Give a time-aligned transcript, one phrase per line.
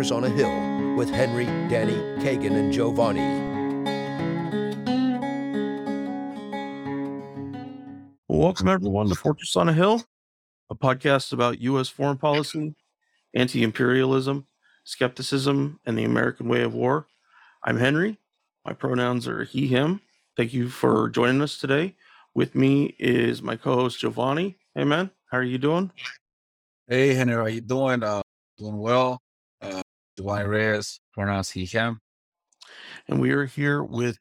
[0.00, 1.92] Fortress on a Hill with Henry, Danny,
[2.24, 3.20] Kagan, and Giovanni.
[8.26, 10.02] Welcome, everyone, to Fortress on a Hill,
[10.70, 11.90] a podcast about U.S.
[11.90, 12.74] foreign policy,
[13.34, 14.46] anti imperialism,
[14.84, 17.06] skepticism, and the American way of war.
[17.62, 18.18] I'm Henry.
[18.64, 20.00] My pronouns are he, him.
[20.34, 21.94] Thank you for joining us today.
[22.34, 24.56] With me is my co host, Giovanni.
[24.74, 25.92] Hey, man, how are you doing?
[26.88, 28.02] Hey, Henry, how are you doing?
[28.02, 28.22] Uh,
[28.56, 29.20] doing well.
[29.60, 29.82] Uh,
[30.20, 31.98] Giovanni Reyes, pronouns he, him.
[33.08, 34.18] And we are here with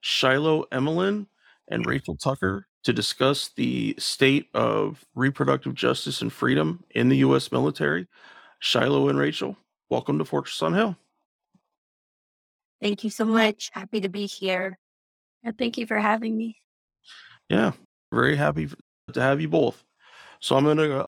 [0.00, 1.26] Shiloh Emelin
[1.68, 7.52] and Rachel Tucker to discuss the state of reproductive justice and freedom in the U.S.
[7.52, 8.06] military.
[8.60, 9.58] Shiloh and Rachel,
[9.90, 10.96] welcome to Fortress on Hill.
[12.80, 13.70] Thank you so much.
[13.74, 14.78] Happy to be here.
[15.44, 16.56] And thank you for having me.
[17.50, 17.72] Yeah,
[18.10, 18.70] very happy
[19.12, 19.84] to have you both.
[20.40, 21.06] So I'm going to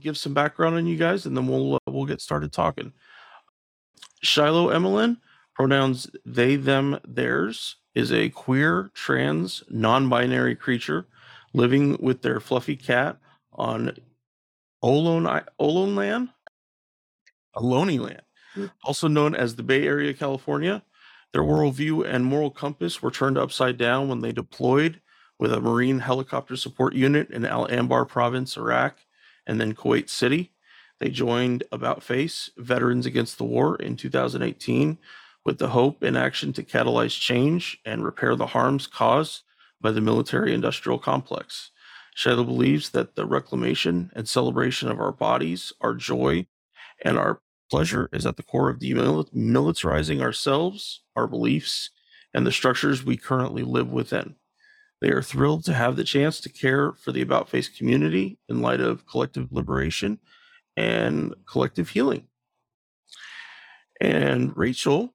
[0.00, 2.92] give some background on you guys, and then we'll uh, we'll get started talking.
[4.20, 5.18] Shiloh Emelin,
[5.54, 11.06] pronouns they, them, theirs, is a queer, trans, non-binary creature
[11.52, 13.18] living with their fluffy cat
[13.52, 13.96] on
[14.84, 16.28] Olone Olone land,
[17.56, 18.22] Ohlone land,
[18.56, 18.70] Mm.
[18.82, 20.82] also known as the Bay Area, California.
[21.32, 25.02] Their worldview and moral compass were turned upside down when they deployed
[25.38, 28.96] with a Marine helicopter support unit in Al Anbar province, Iraq,
[29.46, 30.52] and then Kuwait City.
[31.00, 34.98] They joined About Face, Veterans Against the War, in 2018
[35.44, 39.42] with the hope and action to catalyze change and repair the harms caused
[39.80, 41.70] by the military industrial complex.
[42.14, 46.46] Shiloh believes that the reclamation and celebration of our bodies, our joy,
[47.04, 47.40] and our
[47.70, 51.90] pleasure is at the core of demilitarizing ourselves, our beliefs,
[52.34, 54.34] and the structures we currently live within.
[55.00, 58.60] They are thrilled to have the chance to care for the About Face community in
[58.60, 60.18] light of collective liberation
[60.78, 62.28] and collective healing.
[64.00, 65.12] And Rachel,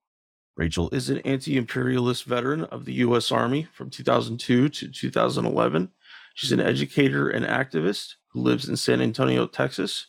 [0.57, 3.31] Rachel is an anti imperialist veteran of the U.S.
[3.31, 5.89] Army from 2002 to 2011.
[6.35, 10.07] She's an educator and activist who lives in San Antonio, Texas,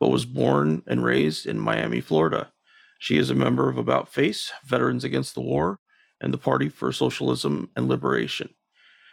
[0.00, 2.52] but was born and raised in Miami, Florida.
[2.98, 5.78] She is a member of About Face, Veterans Against the War,
[6.20, 8.48] and the Party for Socialism and Liberation,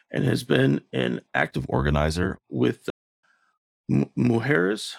[0.09, 2.89] and has been an active organizer with
[4.17, 4.95] Mujeres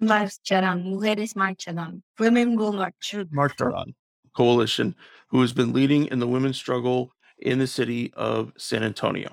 [0.00, 3.14] Marcharán, mujeres marcharán, women will march.
[3.30, 3.94] Marcharan
[4.34, 4.94] Coalition,
[5.28, 9.30] who has been leading in the women's struggle in the city of San Antonio.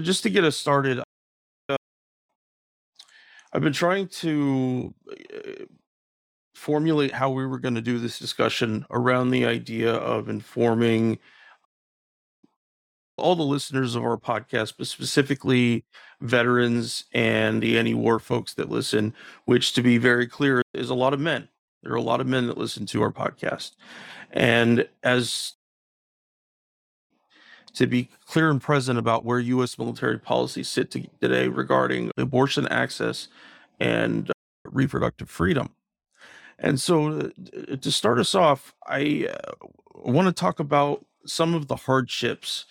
[0.00, 1.00] Just to get us started,
[1.68, 1.76] uh,
[3.52, 5.64] I've been trying to uh,
[6.54, 11.18] formulate how we were going to do this discussion around the idea of informing
[13.16, 15.84] all the listeners of our podcast, but specifically
[16.20, 19.14] veterans and the anti war folks that listen,
[19.44, 21.48] which, to be very clear, is a lot of men.
[21.82, 23.72] There are a lot of men that listen to our podcast.
[24.32, 25.54] And as
[27.74, 29.78] to be clear and present about where U.S.
[29.78, 33.28] military policies sit to, today regarding abortion access
[33.78, 34.30] and
[34.64, 35.70] reproductive freedom.
[36.58, 41.66] And so, uh, to start us off, I uh, want to talk about some of
[41.66, 42.64] the hardships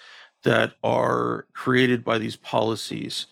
[0.44, 3.28] that are created by these policies,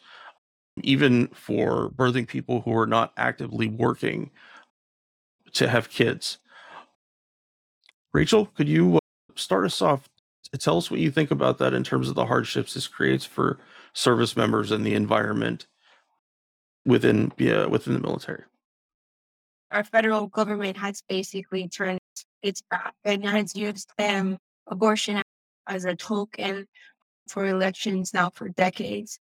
[0.82, 4.32] even for birthing people who are not actively working
[5.54, 6.38] to have kids.
[8.14, 9.00] Rachel, could you uh,
[9.36, 10.10] start us off?
[10.60, 13.58] Tell us what you think about that in terms of the hardships this creates for
[13.94, 15.68] service members and the environment
[16.86, 18.44] within yeah, within the military.
[19.72, 22.00] Our federal government has basically turned
[22.44, 25.22] its back and has used um, abortion
[25.68, 26.68] as a token
[27.32, 29.20] for elections now for decades.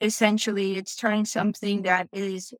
[0.00, 2.54] Essentially, it's turning something that is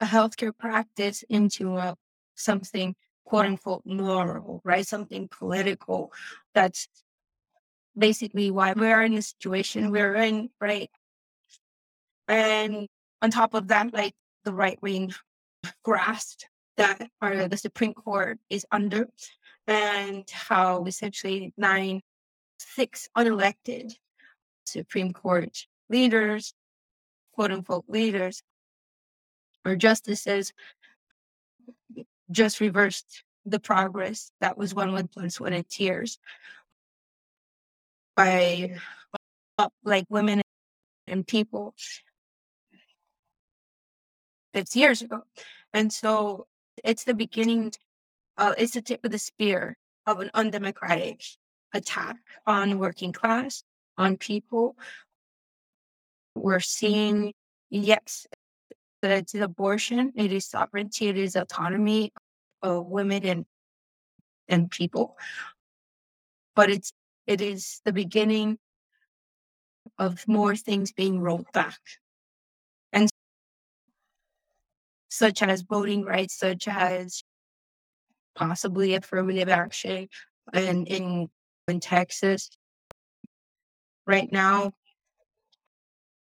[0.00, 1.96] a healthcare practice into a
[2.36, 2.94] something
[3.24, 4.86] quote unquote moral, right?
[4.86, 6.12] Something political.
[6.54, 6.88] That's
[7.96, 10.90] basically why we're in the situation we're in, right?
[12.28, 12.88] And
[13.22, 14.14] on top of that, like
[14.44, 15.12] the right wing
[15.84, 16.42] grasp
[16.76, 19.08] that or the Supreme Court is under,
[19.66, 22.02] and how essentially nine,
[22.64, 23.94] six unelected
[24.66, 26.54] Supreme Court leaders,
[27.32, 28.42] quote unquote leaders,
[29.64, 30.52] or justices
[32.30, 36.18] just reversed the progress that was won with blood, sweat, and tears
[38.16, 38.76] by
[39.58, 40.40] uh, like women
[41.06, 41.74] and people
[44.54, 45.22] it's years ago.
[45.72, 46.46] And so
[46.84, 47.72] it's the beginning,
[48.38, 49.76] uh, it's the tip of the spear
[50.06, 51.22] of an undemocratic
[51.74, 52.16] attack
[52.46, 53.62] on working class,
[53.98, 54.76] on people.
[56.34, 57.34] We're seeing,
[57.68, 58.26] yes,
[59.02, 62.12] that it's abortion, it is sovereignty, it is autonomy
[62.62, 63.44] of women and
[64.48, 65.16] and people.
[66.56, 66.92] But it's
[67.26, 68.58] it is the beginning
[69.98, 71.78] of more things being rolled back.
[72.92, 73.08] And
[75.08, 77.22] such as voting rights, such as
[78.34, 80.08] possibly affirmative action
[80.52, 81.28] and in
[81.68, 82.50] in Texas.
[84.06, 84.72] Right now,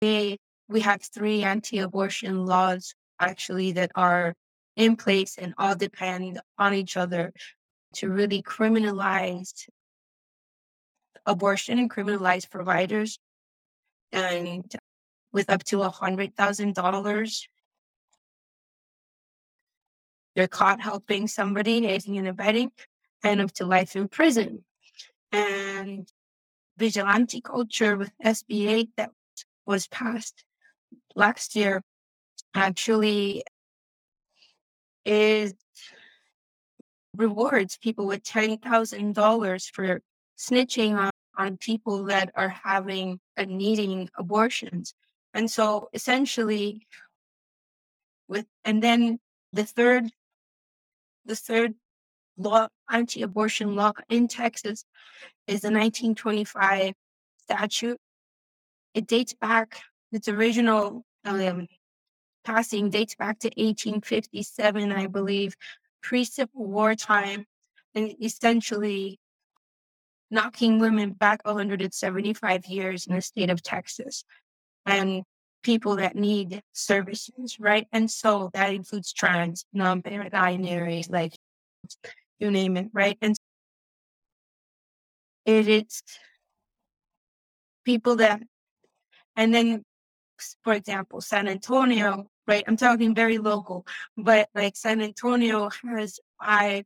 [0.00, 0.38] we
[0.68, 4.34] we have three anti-abortion laws actually that are
[4.76, 7.32] in place and all depend on each other
[7.94, 9.66] to really criminalize
[11.26, 13.18] abortion and criminalize providers
[14.12, 14.72] and
[15.32, 17.48] with up to a hundred thousand dollars
[20.36, 22.70] they're caught helping somebody aiding and abetting
[23.24, 24.64] and up to life in prison
[25.32, 26.08] and
[26.76, 29.10] vigilante culture with SB8 that
[29.66, 30.44] was passed
[31.14, 31.82] last year
[32.54, 33.42] actually
[35.04, 35.54] is
[37.16, 40.00] rewards people with $10,000 for
[40.38, 44.94] snitching on, on people that are having and needing abortions.
[45.34, 46.86] And so essentially
[48.28, 49.18] with and then
[49.52, 50.10] the third
[51.24, 51.74] the third
[52.38, 54.84] law anti-abortion law in Texas
[55.46, 56.92] is the 1925
[57.42, 57.98] statute.
[58.94, 59.82] It dates back
[60.12, 61.68] its original um,
[62.44, 65.54] passing dates back to 1857, I believe,
[66.02, 67.44] pre Civil War time,
[67.94, 69.18] and essentially
[70.30, 74.24] knocking women back 175 years in the state of Texas
[74.86, 75.22] and
[75.62, 77.86] people that need services, right?
[77.92, 81.34] And so that includes trans, non binary, like
[82.38, 83.18] you name it, right?
[83.20, 83.36] And
[85.44, 86.02] it is
[87.84, 88.42] people that,
[89.36, 89.82] and then,
[90.62, 92.64] for example, San Antonio, right?
[92.66, 93.86] I'm talking very local,
[94.16, 96.84] but like San Antonio has five,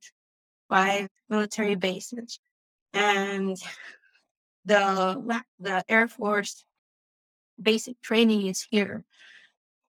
[0.69, 2.39] five military bases
[2.93, 3.57] and
[4.65, 6.65] the the Air Force
[7.61, 9.05] basic training is here,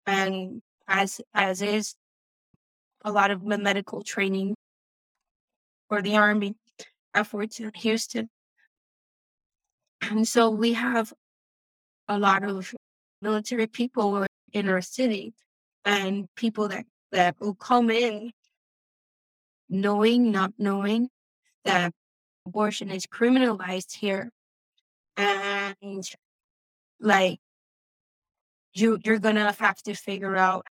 [0.05, 1.95] and as as is
[3.03, 4.55] a lot of medical training
[5.93, 6.55] for the Army
[7.13, 8.27] at Fort Houston,
[10.01, 11.13] and so we have
[12.07, 12.73] a lot of
[13.21, 15.35] military people in our city,
[15.85, 18.31] and people that that will come in
[19.69, 21.09] knowing, not knowing
[21.63, 21.93] that
[22.47, 24.31] abortion is criminalized here.
[25.15, 26.03] And
[26.99, 27.37] like
[28.73, 30.65] you you're gonna have to figure out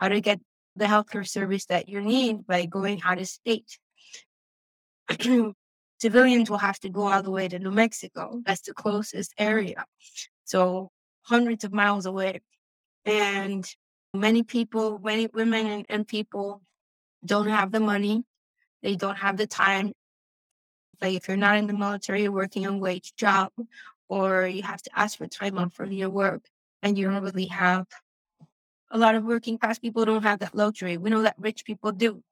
[0.00, 0.40] how to get
[0.76, 3.78] the healthcare service that you need by going out of state.
[6.00, 8.40] Civilians will have to go all the way to new mexico.
[8.46, 9.84] That's the closest area.
[10.44, 10.90] So
[11.22, 12.40] hundreds of miles away.
[13.04, 13.66] And
[14.14, 16.62] many people many women and, and people
[17.24, 18.24] don't have the money.
[18.82, 19.92] They don't have the time.
[21.00, 23.50] Like if you're not in the military, you're working a wage job,
[24.08, 26.42] or you have to ask for time off from your work,
[26.82, 27.86] and you don't really have
[28.90, 30.96] a lot of working class people don't have that luxury.
[30.96, 32.22] We know that rich people do.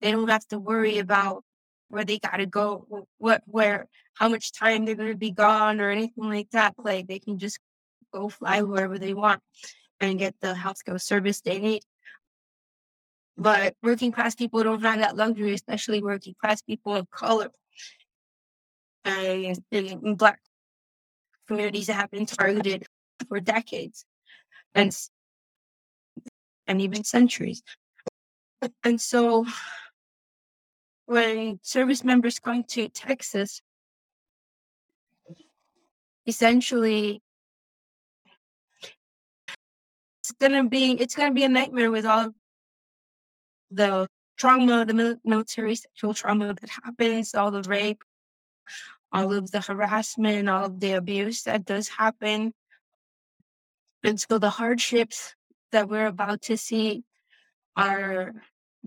[0.00, 1.44] They don't have to worry about
[1.88, 6.24] where they gotta go, what where how much time they're gonna be gone or anything
[6.28, 6.74] like that.
[6.78, 7.58] Like they can just
[8.12, 9.42] go fly wherever they want
[10.00, 11.82] and get the healthcare service they need.
[13.38, 17.50] But working class people don't have that luxury, especially working class people of color
[19.04, 20.40] and in Black
[21.46, 22.86] communities that have been targeted
[23.28, 24.04] for decades
[24.74, 24.92] and
[26.66, 27.62] and even centuries.
[28.84, 29.46] And so
[31.06, 33.62] when service members come to Texas,
[36.26, 37.22] essentially
[40.20, 42.32] it's gonna be it's gonna be a nightmare with all
[43.70, 48.02] the trauma, the military sexual trauma that happens, all the rape,
[49.12, 52.52] all of the harassment, all of the abuse that does happen.
[54.02, 55.34] And so the hardships
[55.72, 57.04] that we're about to see
[57.76, 58.32] are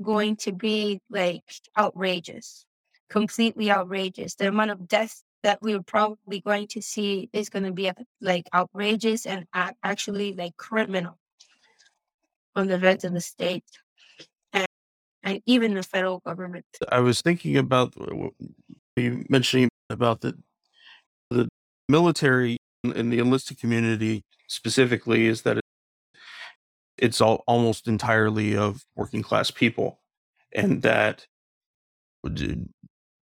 [0.02, 1.44] going to be like
[1.78, 2.66] outrageous,
[3.10, 4.36] completely outrageous.
[4.36, 7.94] The amount of deaths that we're probably going to see is going to be uh,
[8.22, 11.18] like outrageous and actually like criminal
[12.56, 13.64] on the rest of the state
[14.52, 14.66] and,
[15.24, 16.66] and even the federal government.
[16.92, 17.94] I was thinking about
[18.96, 20.38] you mentioning about the
[21.30, 21.48] the
[21.88, 25.60] military and the enlisted community specifically is that
[27.02, 30.00] it's all almost entirely of working class people
[30.54, 31.26] and that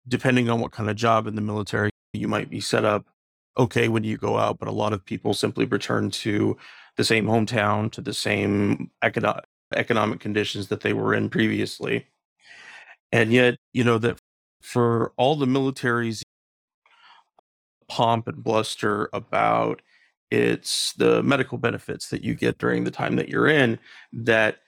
[0.07, 3.05] depending on what kind of job in the military you might be set up
[3.57, 6.57] okay when you go out but a lot of people simply return to
[6.97, 9.45] the same hometown to the same economic
[9.75, 12.07] economic conditions that they were in previously.
[13.11, 14.19] And yet, you know, that
[14.61, 16.23] for all the military's
[17.87, 19.81] pomp and bluster about
[20.31, 23.79] it's the medical benefits that you get during the time that you're in,
[24.13, 24.59] that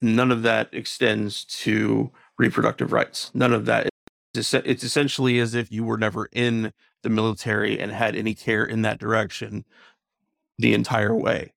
[0.00, 3.30] none of that extends to reproductive rights.
[3.34, 3.88] None of that.
[4.34, 8.82] It's, essentially as if you were never in the military and had any care in
[8.82, 9.64] that direction
[10.58, 11.52] the entire way.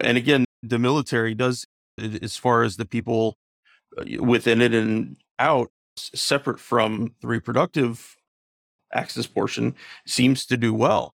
[0.00, 1.66] And again, the military does,
[1.98, 3.36] as far as the people
[3.96, 8.16] uh, within it and out, separate from the reproductive
[8.92, 9.74] access portion,
[10.06, 11.14] seems to do well.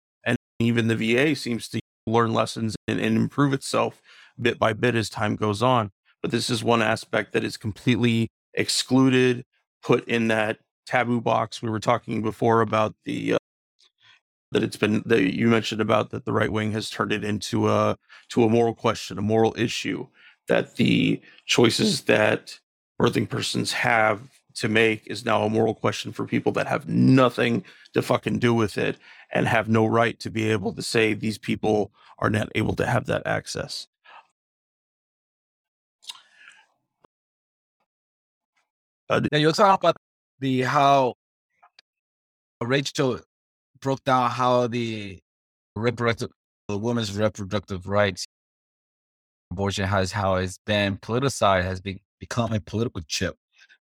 [0.61, 4.01] Even the VA seems to learn lessons and, and improve itself
[4.39, 5.91] bit by bit as time goes on.
[6.21, 9.43] But this is one aspect that is completely excluded,
[9.83, 11.61] put in that taboo box.
[11.61, 13.37] We were talking before about the uh,
[14.51, 17.69] that it's been that you mentioned about that the right wing has turned it into
[17.69, 17.97] a
[18.29, 20.07] to a moral question, a moral issue.
[20.47, 22.59] That the choices that
[22.99, 27.63] birthing persons have to make is now a moral question for people that have nothing
[27.93, 28.97] to fucking do with it
[29.33, 32.85] and have no right to be able to say these people are not able to
[32.85, 33.87] have that access.
[39.09, 39.97] Uh, yeah, you're talking about
[40.39, 41.13] the how
[42.63, 43.19] Rachel
[43.81, 45.19] broke down how the
[45.75, 46.29] reproductive,
[46.69, 48.25] the woman's reproductive rights,
[49.51, 53.35] abortion has how it's been politicized, has been, become a political chip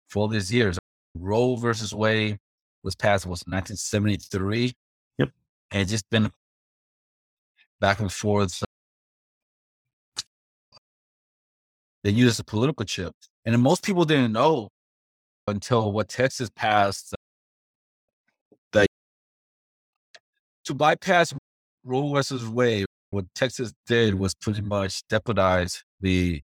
[0.09, 0.77] for all these years.
[1.15, 2.37] Roe versus Wade
[2.83, 4.73] was passed was 1973.
[5.17, 5.29] Yep,
[5.71, 6.31] and just been
[7.79, 8.63] back and forth.
[12.03, 13.13] They use as a political chip,
[13.45, 14.69] and most people didn't know
[15.47, 17.13] until what Texas passed
[18.71, 18.87] that
[20.65, 21.33] to bypass
[21.83, 26.41] Roe versus Wade, what Texas did was pretty much deputize the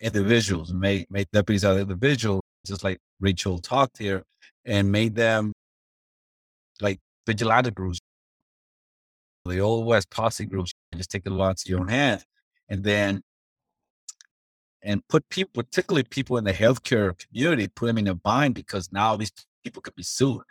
[0.00, 4.24] individuals, make make deputies out of individuals, just like Rachel talked here,
[4.64, 5.52] and made them
[6.80, 7.98] like vigilante groups,
[9.44, 10.72] the old West posse groups.
[10.94, 12.24] Just take the law into your own hands,
[12.68, 13.22] and then
[14.82, 18.92] and put people, particularly people in the healthcare community, put them in a bind because
[18.92, 19.32] now these
[19.64, 20.42] people could be sued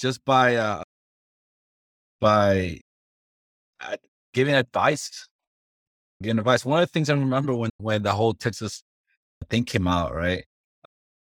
[0.00, 0.82] just by uh,
[2.20, 2.80] by
[3.80, 3.96] uh,
[4.34, 5.28] giving advice.
[6.22, 6.64] Giving advice.
[6.64, 8.82] One of the things I remember when when the whole Texas
[9.48, 10.44] thing came out, right,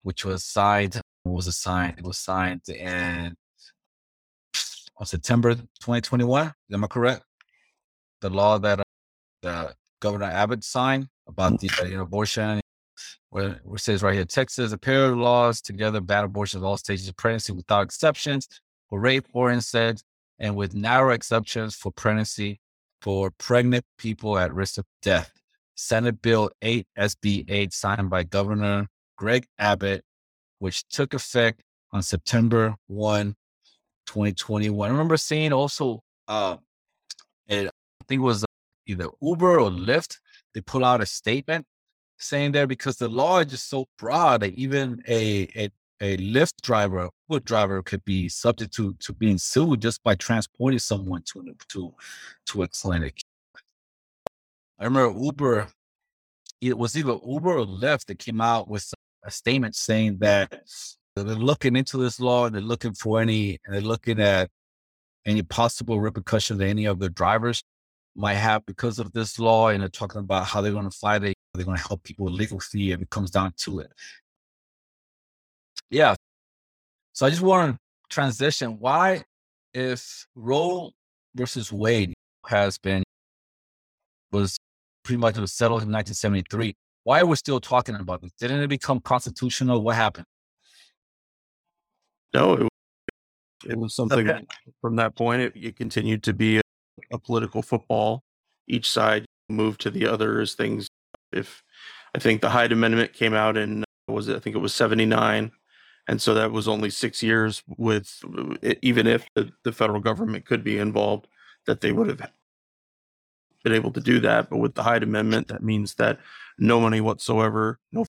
[0.02, 1.00] which was signed.
[1.24, 1.98] Was signed?
[1.98, 3.36] It was signed in
[4.96, 6.52] on September 2021.
[6.72, 7.24] Am I correct?
[8.20, 8.84] The law that uh,
[9.42, 12.60] the Governor Abbott signed about the uh, abortion.
[13.30, 16.76] Where, it says right here, Texas, a pair of laws together ban abortion at all
[16.76, 18.48] stages of pregnancy without exceptions
[18.88, 20.04] for rape or incest,
[20.38, 22.60] and with narrow exceptions for pregnancy
[23.00, 25.32] for pregnant people at risk of death.
[25.76, 28.88] Senate Bill 8 SB 8 signed by Governor
[29.20, 30.02] Greg Abbott,
[30.60, 31.60] which took effect
[31.92, 33.36] on September 1,
[34.06, 34.88] 2021.
[34.88, 36.56] I remember seeing also, uh,
[37.46, 38.46] it, I think it was
[38.86, 40.16] either Uber or Lyft
[40.54, 41.66] they pull out a statement
[42.18, 46.62] saying there because the law is just so broad that even a a, a Lyft
[46.62, 51.54] driver, Uber driver could be subject to, to being sued just by transporting someone to
[51.68, 51.92] to
[52.46, 53.20] to a clinic.
[54.78, 55.68] I remember Uber,
[56.62, 60.62] it was either Uber or Lyft that came out with a statement saying that
[61.16, 64.50] they're looking into this law and they're looking for any, and they're looking at
[65.26, 67.62] any possible repercussions that any of the drivers
[68.16, 71.24] might have because of this law, and they're talking about how they're going to fight
[71.24, 71.34] it.
[71.54, 73.92] They're going to help people with legal fee if it comes down to it.
[75.90, 76.14] Yeah.
[77.12, 78.78] So I just want to transition.
[78.78, 79.24] Why,
[79.74, 80.92] if Roe
[81.34, 82.14] versus Wade
[82.46, 83.02] has been
[84.32, 84.56] was
[85.02, 88.32] pretty much was settled in 1973, why are we still talking about this?
[88.38, 89.82] Didn't it become constitutional?
[89.82, 90.26] What happened?
[92.34, 92.68] No, it,
[93.66, 94.46] it was something okay.
[94.80, 95.42] from that point.
[95.42, 96.60] It, it continued to be
[97.10, 98.22] a political football.
[98.68, 100.88] Each side moved to the other as things.
[101.32, 101.62] If
[102.14, 105.06] I think the Hyde Amendment came out in was it, I think it was seventy
[105.06, 105.52] nine,
[106.08, 107.62] and so that was only six years.
[107.78, 108.12] With
[108.82, 111.28] even if the, the federal government could be involved,
[111.66, 112.30] that they would have
[113.62, 114.50] been able to do that.
[114.50, 116.18] But with the Hyde Amendment, that means that
[116.60, 118.04] no money whatsoever, no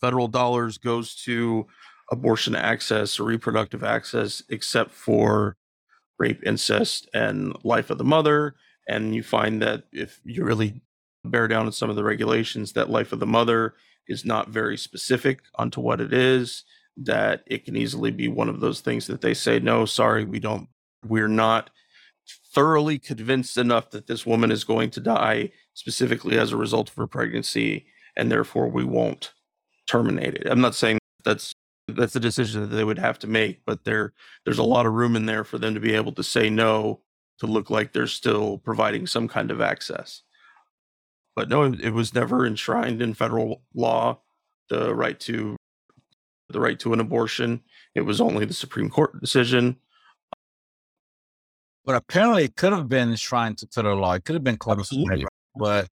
[0.00, 1.66] federal dollars goes to
[2.12, 5.56] abortion access or reproductive access except for
[6.18, 8.54] rape, incest, and life of the mother.
[8.88, 10.80] And you find that if you really
[11.24, 13.74] bear down on some of the regulations, that life of the mother
[14.06, 16.62] is not very specific onto what it is,
[16.96, 20.38] that it can easily be one of those things that they say, no, sorry, we
[20.38, 20.68] don't,
[21.04, 21.70] we're not
[22.54, 26.96] thoroughly convinced enough that this woman is going to die specifically as a result of
[26.96, 29.32] her pregnancy, and therefore we won't
[29.86, 30.48] terminate it.
[30.50, 31.52] I'm not saying that's
[31.86, 34.14] that's a decision that they would have to make, but there
[34.44, 37.00] there's a lot of room in there for them to be able to say no
[37.38, 40.22] to look like they're still providing some kind of access.
[41.36, 44.20] But no, it was never enshrined in federal law
[44.70, 45.56] the right to
[46.48, 47.60] the right to an abortion.
[47.94, 49.76] It was only the Supreme Court decision.
[51.84, 54.14] But apparently, it could have been enshrined to federal law.
[54.14, 55.26] It could have been Absolutely.
[55.58, 55.88] But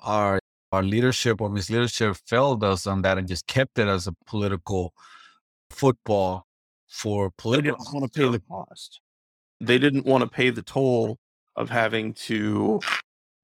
[0.00, 0.38] our
[0.72, 4.94] our leadership or misleadership failed us on that and just kept it as a political
[5.70, 6.46] football
[6.88, 7.76] for They political.
[7.76, 9.00] didn't want to pay the cost.
[9.60, 11.18] They didn't want to pay the toll
[11.56, 12.80] of having to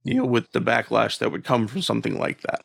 [0.04, 2.62] deal with the backlash that would come from something like that.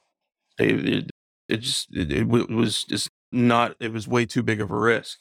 [0.58, 1.12] They it,
[1.50, 3.76] it just it, it was just not.
[3.80, 5.20] It was way too big of a risk.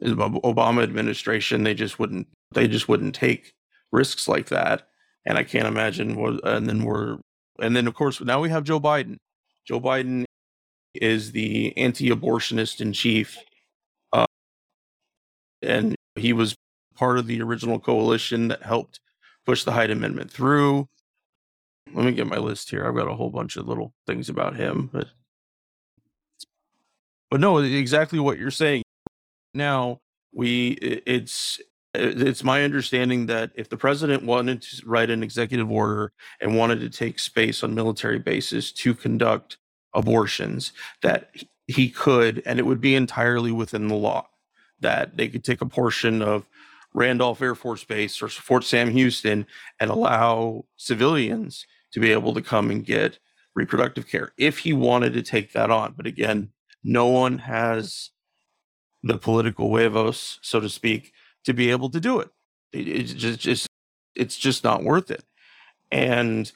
[0.00, 2.28] The Obama administration, they just wouldn't.
[2.52, 3.54] They just wouldn't take
[3.90, 4.88] risks like that.
[5.26, 6.40] And I can't imagine what.
[6.46, 7.18] And then we're.
[7.60, 9.16] And then of course now we have Joe Biden.
[9.66, 10.24] Joe Biden
[10.94, 13.36] is the anti-abortionist in chief
[14.12, 14.26] uh,
[15.62, 16.54] and he was
[16.96, 19.00] part of the original coalition that helped
[19.46, 20.88] push the Hyde Amendment through.
[21.94, 22.86] Let me get my list here.
[22.86, 25.08] I've got a whole bunch of little things about him, but
[27.30, 28.82] but no, exactly what you're saying.
[29.54, 30.00] Now
[30.32, 31.60] we it's
[31.94, 36.56] Uh, it's my understanding that if the president wanted to write an executive order and
[36.56, 39.58] wanted to take space on military bases to conduct
[39.94, 44.26] abortions, that he- he could, and it would be entirely within the law
[44.80, 46.46] that they could take a portion of
[46.94, 49.46] Randolph Air Force Base or Fort Sam Houston
[49.80, 53.18] and allow civilians to be able to come and get
[53.54, 55.94] reproductive care if he wanted to take that on.
[55.96, 56.52] But again,
[56.84, 58.10] no one has
[59.02, 61.12] the political huevos, so to speak,
[61.44, 62.30] to be able to do it.
[62.72, 63.66] It- It's just, just
[64.14, 65.24] it's just not worth it.
[65.92, 66.50] And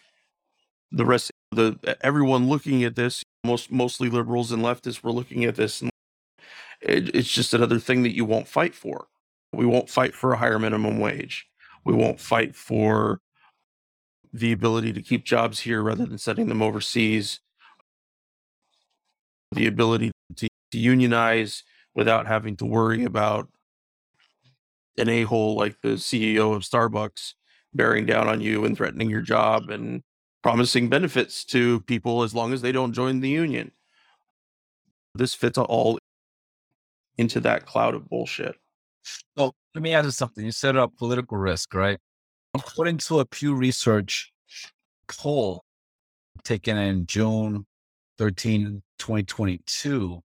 [0.91, 5.57] the rest, the everyone looking at this, most mostly liberals and leftists were looking at
[5.57, 5.91] this, and
[6.81, 9.07] it, it's just another thing that you won't fight for.
[9.53, 11.47] We won't fight for a higher minimum wage.
[11.85, 13.21] We won't fight for
[14.33, 17.41] the ability to keep jobs here rather than sending them overseas.
[19.53, 21.63] The ability to, to unionize
[21.95, 23.49] without having to worry about
[24.99, 27.35] an a hole like the CEO of Starbucks
[27.75, 30.03] bearing down on you and threatening your job and
[30.43, 33.73] promising benefits to people as long as they don't join the union.
[35.15, 35.99] This fits all
[37.17, 38.57] into that cloud of bullshit.
[39.37, 40.45] So let me ask you something.
[40.45, 41.99] You set up uh, political risk, right?
[42.55, 44.33] According to a Pew Research
[45.09, 45.65] poll
[46.45, 47.67] taken in June
[48.19, 50.21] 13, 2022,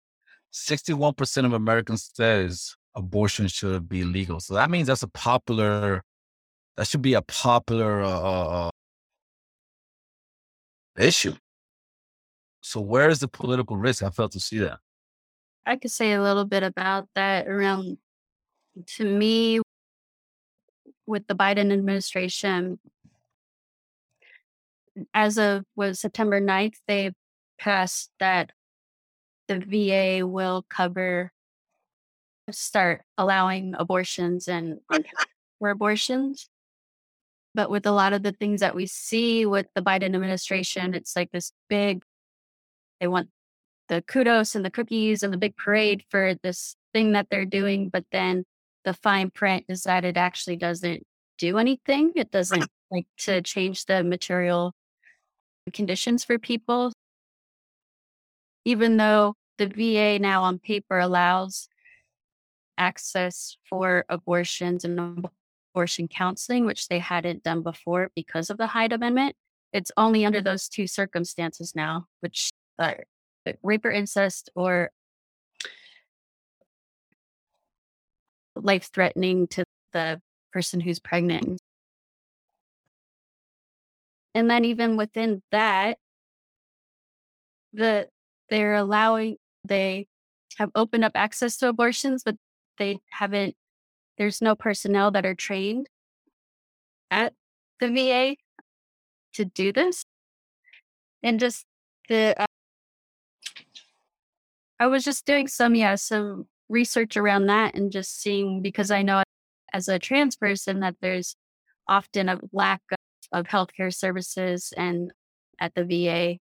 [0.53, 4.39] 61% of Americans says abortion should be legal.
[4.39, 6.03] So that means that's a popular,
[6.77, 8.69] that should be a popular uh, uh, uh,
[10.97, 11.35] issue.
[12.61, 14.03] So where is the political risk?
[14.03, 14.79] I failed to see that.
[15.65, 17.97] I could say a little bit about that around
[18.97, 19.61] to me
[21.05, 22.79] with the Biden administration
[25.13, 27.11] as of was September 9th they
[27.59, 28.51] passed that
[29.47, 31.31] the VA will cover
[32.51, 34.79] start allowing abortions and
[35.59, 36.49] for abortions
[37.55, 41.15] but with a lot of the things that we see with the Biden administration it's
[41.15, 42.03] like this big
[42.99, 43.29] they want
[43.89, 47.89] the kudos and the cookies and the big parade for this thing that they're doing,
[47.89, 48.45] but then
[48.85, 51.03] the fine print is that it actually doesn't
[51.37, 52.11] do anything.
[52.15, 54.73] It doesn't like to change the material
[55.73, 56.93] conditions for people.
[58.65, 61.67] Even though the VA now on paper allows
[62.77, 65.27] access for abortions and
[65.73, 69.35] abortion counseling, which they hadn't done before because of the Hyde Amendment,
[69.71, 73.03] it's only under those two circumstances now, which are
[73.47, 74.91] uh, rape or incest or
[78.55, 81.59] life threatening to the person who's pregnant.
[84.35, 85.97] And then even within that,
[87.73, 88.07] the
[88.49, 90.07] they're allowing they
[90.57, 92.35] have opened up access to abortions, but
[92.77, 93.55] they haven't
[94.17, 95.87] there's no personnel that are trained
[97.09, 97.33] at
[97.79, 98.35] the VA
[99.33, 100.03] to do this.
[101.21, 101.65] And just
[102.09, 102.45] the uh,
[104.79, 109.01] I was just doing some, yeah, some research around that and just seeing because I
[109.01, 109.23] know
[109.71, 111.35] as a trans person that there's
[111.87, 112.97] often a lack of,
[113.39, 115.11] of healthcare services and
[115.59, 116.37] at the VA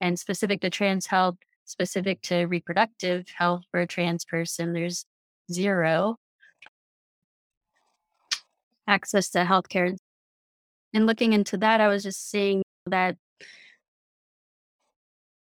[0.00, 5.04] and specific to trans health, specific to reproductive health for a trans person, there's
[5.50, 6.16] zero.
[8.86, 9.96] access to healthcare.
[10.94, 13.16] And looking into that, I was just seeing that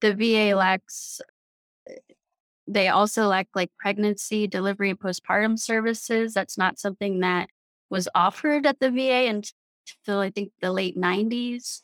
[0.02, 1.22] the VA lacks
[1.90, 1.96] eh,
[2.68, 6.34] they also lack like pregnancy, delivery, and postpartum services.
[6.34, 7.50] That's not something that
[7.90, 11.82] was offered at the VA until I think the late 90s.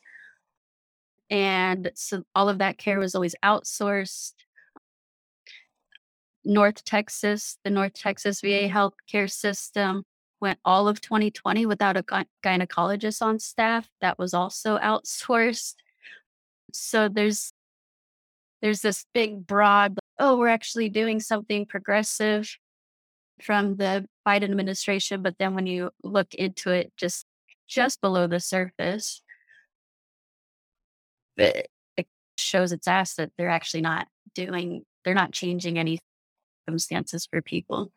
[1.28, 4.32] And so all of that care was always outsourced.
[6.48, 10.02] North Texas, the North Texas VA healthcare system
[10.40, 13.86] went all of 2020 without a gy- gynecologist on staff.
[14.00, 15.74] That was also outsourced.
[16.72, 17.52] So there's
[18.62, 22.56] there's this big broad oh we're actually doing something progressive
[23.40, 27.24] from the Biden administration but then when you look into it just
[27.68, 29.22] just below the surface
[31.36, 36.00] it, it shows its ass that they're actually not doing they're not changing any
[36.68, 37.90] circumstances for people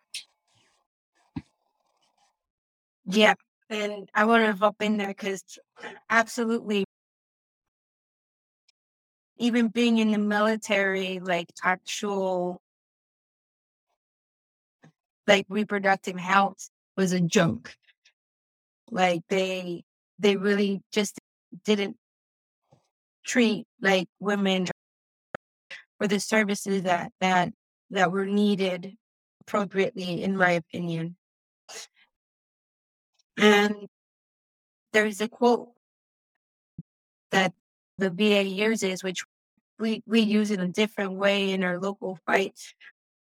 [3.06, 3.34] Yeah.
[3.70, 5.44] And I want to hop in there because
[6.10, 6.84] absolutely,
[9.38, 12.62] even being in the military, like actual,
[15.28, 17.76] like reproductive health was a joke.
[18.90, 19.84] Like they,
[20.20, 21.18] they really just
[21.64, 21.98] didn't
[23.26, 24.68] treat like women
[25.98, 27.54] for the services that that
[27.92, 28.98] that were needed
[29.42, 31.16] appropriately, in my opinion.
[33.38, 33.88] And
[34.94, 35.70] there's a quote
[37.32, 37.54] that
[37.98, 39.24] the VA uses, which
[39.80, 42.74] we, we use in a different way in our local fights,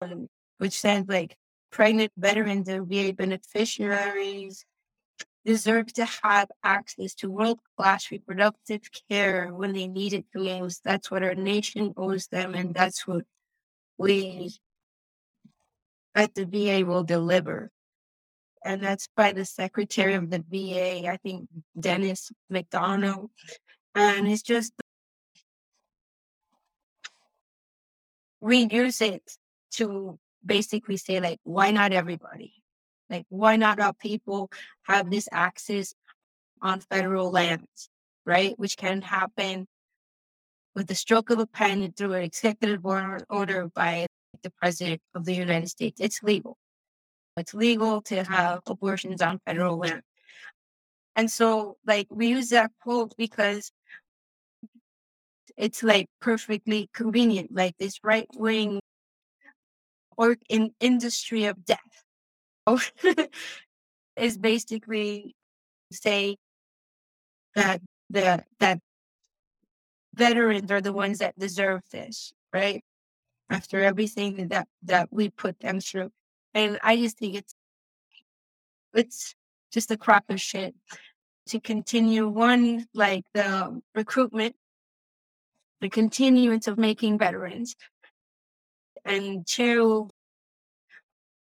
[0.01, 1.37] um, which says like
[1.71, 4.65] pregnant veterans and VA beneficiaries
[5.45, 10.83] deserve to have access to world class reproductive care when they need it the most.
[10.83, 13.25] That's what our nation owes them, and that's what
[13.99, 14.55] we
[16.15, 17.71] at the VA will deliver
[18.67, 23.29] and that's by the secretary of the VA, I think Denis McDonough.
[23.95, 24.73] And it's just
[28.41, 29.23] we use it
[29.75, 32.55] to basically say like, why not everybody?
[33.09, 34.51] Like, why not all people
[34.83, 35.95] have this access
[36.61, 37.89] on federal lands,
[38.25, 38.59] right?
[38.59, 39.69] Which can happen
[40.77, 44.07] with the stroke of a pen through an executive order, by
[44.43, 46.01] the president of the United States.
[46.01, 46.59] It's legal.
[47.39, 50.03] It's legal to have abortions on federal land.
[51.17, 53.73] And so, like, we use that quote because
[55.57, 58.81] it's like perfectly convenient, like this right wing
[60.19, 62.05] or in industry of death
[64.17, 65.35] is basically
[65.91, 66.37] say
[67.55, 68.79] that the that
[70.17, 72.83] veterans are the ones that deserve this, right?
[73.51, 76.11] After everything that that we put them through.
[76.55, 77.55] And I just think it's
[78.95, 79.35] it's
[79.73, 80.75] just a crock of shit
[81.49, 84.57] to continue one like the recruitment,
[85.81, 87.77] the continuance of making veterans,
[89.05, 90.11] and two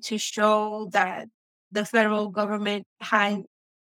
[0.02, 1.28] to show that
[1.72, 3.42] the federal government had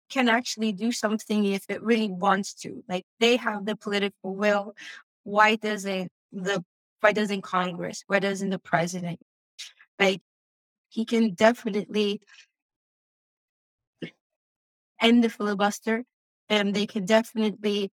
[0.10, 2.84] can actually do something if it really wants to.
[2.88, 4.76] Like they have the political will.
[5.24, 6.64] Why doesn't the
[7.02, 8.04] why doesn't Congress?
[8.08, 9.20] Why doesn't the president?
[10.00, 10.22] Like
[10.90, 12.22] he can definitely
[15.02, 16.04] end the filibuster
[16.50, 17.92] and they can definitely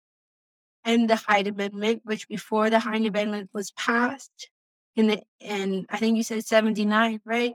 [0.84, 4.50] end the Hyde Amendment, which before the Hyde Amendment was passed
[4.96, 7.54] in the and I think you said 79, right?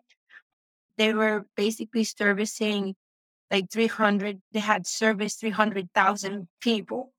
[0.97, 2.95] They were basically servicing
[3.53, 7.13] like 300, they had serviced 300,000 people.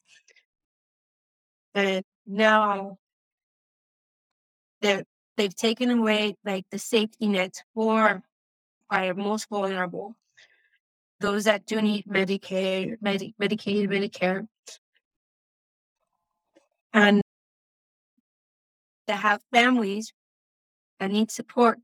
[1.76, 2.98] And now
[4.82, 5.04] they're
[5.36, 8.22] they've taken away like the safety net for
[8.90, 10.16] our most vulnerable,
[11.20, 14.46] those that do need Medicare, Medi- Medicaid, Medicare,
[16.92, 17.22] and
[19.06, 20.12] that have families
[20.98, 21.78] that need support.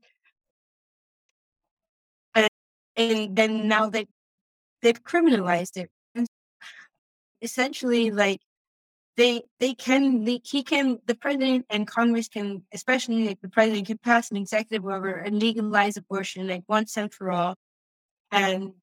[2.35, 2.47] And,
[2.97, 4.07] and then now they
[4.81, 5.89] they've criminalized it.
[6.15, 6.27] And
[7.41, 8.41] essentially, like
[9.17, 13.87] they they can they, he can the president and Congress can especially like the president
[13.87, 17.55] can pass an executive order and legalize abortion like once and for all,
[18.31, 18.73] and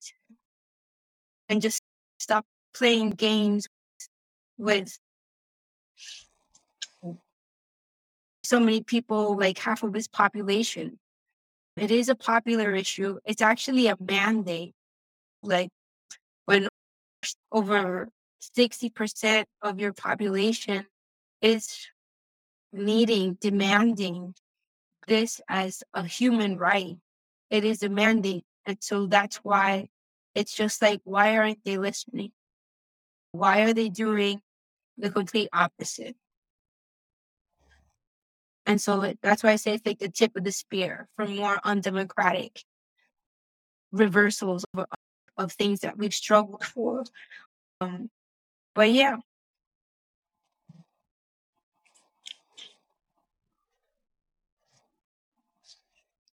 [1.49, 1.83] and just
[2.19, 3.67] stop playing games
[4.59, 4.99] with
[8.43, 10.99] so many people like half of his population.
[11.77, 13.19] It is a popular issue.
[13.25, 14.75] It's actually a mandate.
[15.43, 15.71] Like
[16.49, 16.67] when
[17.53, 18.09] over
[18.57, 20.87] 60% of your population
[21.43, 21.87] is
[22.73, 24.35] needing, demanding
[25.07, 26.97] this as a human right.
[27.51, 28.47] It is a mandate.
[28.65, 29.89] And so that's why
[30.35, 32.33] it's just like, why aren't they listening?
[33.33, 34.41] Why are they doing
[34.97, 36.17] the complete opposite?
[38.65, 41.61] And so that's why I say it's like the tip of the spear for more
[41.63, 42.65] undemocratic
[43.93, 44.87] reversals of,
[45.39, 47.05] of things that we've struggled for.
[47.81, 48.11] Um,
[48.75, 49.17] but yeah,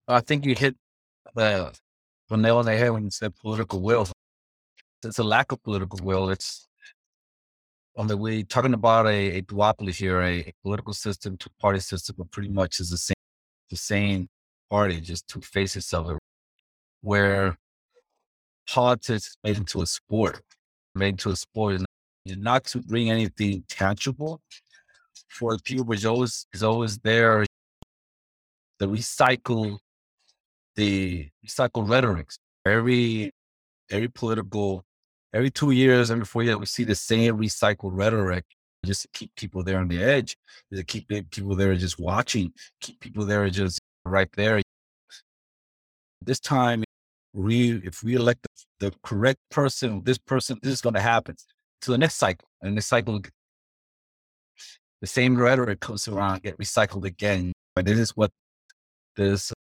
[0.08, 0.76] I think you hit
[1.36, 1.72] the,
[2.30, 4.08] the nail on the head when you said political will.
[5.04, 6.30] It's a lack of political will.
[6.30, 6.68] It's
[7.96, 11.80] on the way talking about a, a duopoly here, a, a political system, two party
[11.80, 13.14] system, but pretty much is the same
[13.70, 14.28] the same
[14.70, 16.18] party, just two faces of it,
[17.02, 17.58] where
[18.68, 20.42] politics made into a sport,
[20.96, 21.86] made into a sport, and
[22.42, 24.42] not to bring anything tangible
[25.28, 27.46] for the people, but always is always there.
[28.80, 29.78] The recycle,
[30.76, 32.38] the recycle rhetorics.
[32.66, 33.32] Every
[33.90, 34.84] every political,
[35.34, 38.46] every two years, every four years, we see the same recycled rhetoric
[38.86, 40.36] just to keep people there on the edge,
[40.74, 44.62] to keep people there just watching, keep people there just right there.
[46.22, 46.84] This time,
[47.34, 48.46] we if we elect
[48.80, 51.36] the, the correct person, this person, this is going to happen
[51.82, 53.22] to the next cycle, and this cycle,
[55.02, 57.52] the same rhetoric comes around, get recycled again.
[57.76, 58.32] But this is what
[59.16, 59.52] this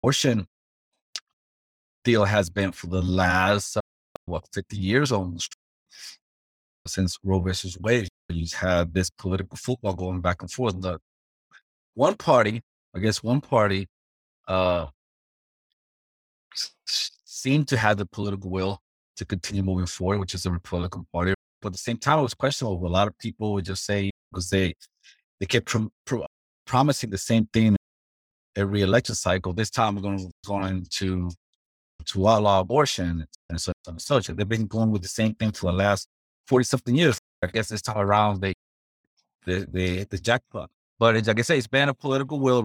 [0.00, 0.46] abortion
[2.04, 3.80] deal has been for the last uh,
[4.26, 5.54] what 50 years almost
[6.86, 8.08] since Roe versus Wade.
[8.28, 10.80] You have had this political football going back and forth.
[10.80, 10.98] The
[11.94, 12.62] one party,
[12.94, 13.88] I guess, one party
[14.46, 14.86] uh,
[16.86, 18.80] seemed to have the political will
[19.16, 21.34] to continue moving forward, which is the Republican Party.
[21.60, 22.86] But at the same time, it was questionable.
[22.86, 24.74] A lot of people would just say because they
[25.40, 26.26] they kept prom- pro-
[26.66, 27.76] promising the same thing
[28.56, 29.52] every election cycle.
[29.52, 31.30] This time, we're going, to going to
[32.04, 34.28] to outlaw abortion and such and such.
[34.28, 36.08] They've been going with the same thing for the last
[36.46, 37.18] forty something years.
[37.42, 38.54] I guess this time around they
[39.46, 40.70] they they hit the jackpot.
[40.98, 42.64] But like I say, it's been a political will.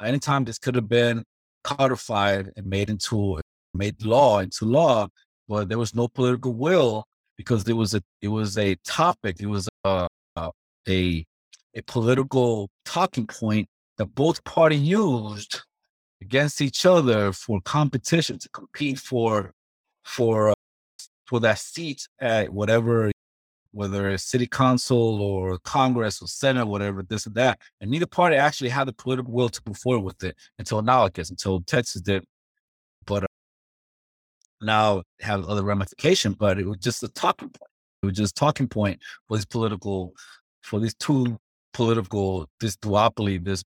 [0.00, 1.22] Anytime this could have been
[1.64, 3.40] codified and made into
[3.74, 5.08] made law into law,
[5.48, 7.04] but there was no political will
[7.36, 10.50] because it was a it was a topic, it was a a,
[10.88, 11.24] a,
[11.74, 15.60] a political talking point that both parties used
[16.20, 19.52] against each other for competition to compete for
[20.04, 20.54] for uh,
[21.26, 23.10] for that seat at whatever
[23.72, 28.36] whether it's city council or congress or senate whatever this and that and neither party
[28.36, 31.60] actually had the political will to move forward with it until now i guess until
[31.62, 32.24] texas did
[33.06, 33.26] but uh,
[34.62, 37.70] now have other ramifications, but it was just a talking point
[38.02, 40.14] it was just talking point for this political
[40.62, 41.38] for these two
[41.72, 43.62] political this duopoly this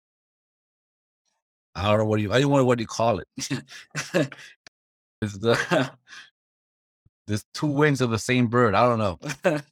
[1.75, 3.27] I don't know what do you I don't know what do you call it.
[5.21, 5.91] it's the
[7.27, 8.75] there's two wings of the same bird.
[8.75, 9.61] I don't know.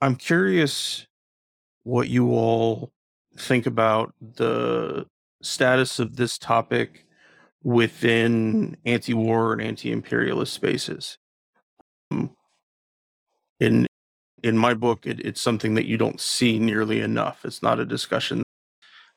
[0.00, 1.06] I'm curious
[1.84, 2.92] what you all
[3.38, 5.06] think about the
[5.42, 7.06] status of this topic
[7.62, 11.18] within anti-war and anti-imperialist spaces.
[12.10, 12.36] Um,
[13.60, 13.86] in
[14.42, 17.44] in my book, it, it's something that you don't see nearly enough.
[17.44, 18.42] It's not a discussion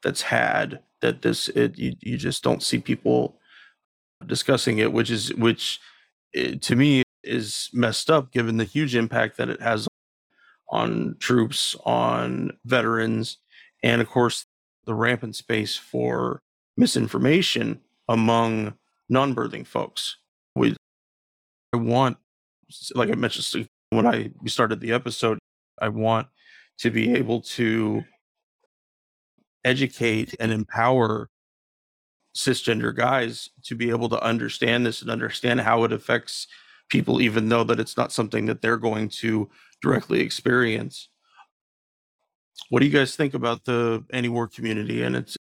[0.04, 3.38] that's had that this it you, you just don't see people
[4.26, 5.80] discussing it, which is which
[6.36, 9.88] eh, to me is messed up given the huge impact that it has
[10.70, 13.38] on troops, on veterans,
[13.84, 14.46] and of course
[14.86, 16.40] the rampant space for
[16.78, 18.74] misinformation among
[19.10, 20.18] non-birthing folks.
[20.56, 20.76] We
[21.74, 22.18] I want,
[22.96, 25.40] like I mentioned when I started the episode,
[25.80, 26.28] I want
[26.80, 28.04] to be able to
[29.64, 31.30] educate and empower
[32.38, 36.48] cisgender guys to be able to understand this and understand how it affects
[36.88, 39.50] people even though that it's not something that they're going to
[39.82, 41.10] directly experience.
[42.70, 45.36] What do you guys think about the anti-war community and it's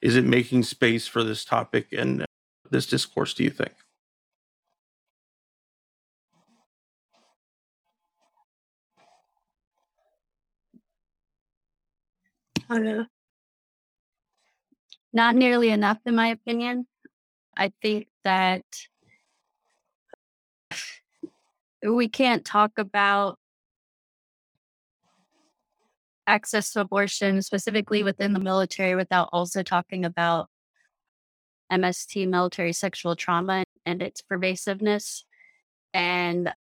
[0.00, 2.24] is it making space for this topic and
[2.70, 3.74] this discourse do you think
[15.12, 16.86] Not nearly enough, in my opinion.
[17.56, 18.64] I think that
[21.82, 23.38] we can't talk about
[26.26, 30.48] access to abortion specifically within the military without also talking about
[31.72, 35.24] MST, military sexual trauma, and its pervasiveness.
[35.94, 36.52] And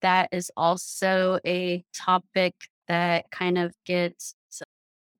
[0.00, 2.54] that is also a topic
[2.88, 4.34] that kind of gets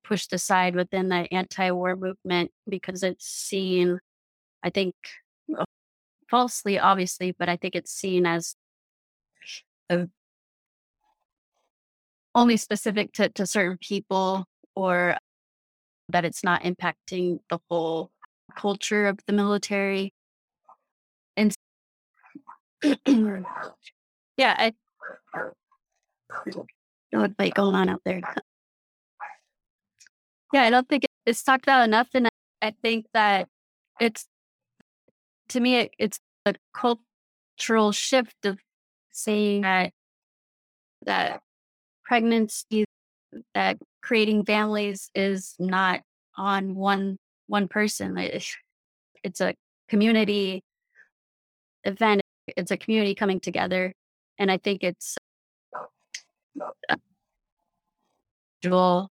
[0.05, 3.99] pushed aside within the anti-war movement because it's seen,
[4.63, 4.95] I think,
[6.31, 8.57] falsely, obviously, but I think it's seen as
[9.91, 10.09] a,
[12.35, 15.17] only specific to, to certain people or
[16.09, 18.11] that it's not impacting the whole
[18.57, 20.13] culture of the military.
[21.37, 21.55] And
[24.37, 24.73] yeah, I
[27.13, 28.21] don't like going on out there.
[30.55, 32.29] Yeah, I don't think it's talked about enough, and
[32.63, 33.49] I, think that
[34.01, 34.29] it's
[35.49, 38.61] to me it, it's a cultural shift of
[39.11, 39.93] saying that
[41.07, 41.41] that
[42.05, 42.85] pregnancy,
[43.55, 46.03] that creating families is not
[46.37, 48.17] on one one person.
[48.17, 49.55] It's, a
[49.89, 50.63] community
[51.83, 52.23] event.
[52.57, 53.93] It's a community coming together,
[54.39, 55.17] and I think it's
[56.89, 56.97] uh,
[58.63, 59.11] individual,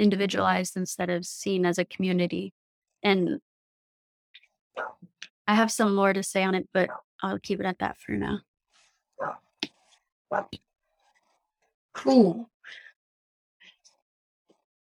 [0.00, 2.52] individualized instead of seen as a community.
[3.02, 3.40] And
[5.46, 6.90] I have some more to say on it, but
[7.22, 8.40] I'll keep it at that for now.
[11.92, 12.48] Cool.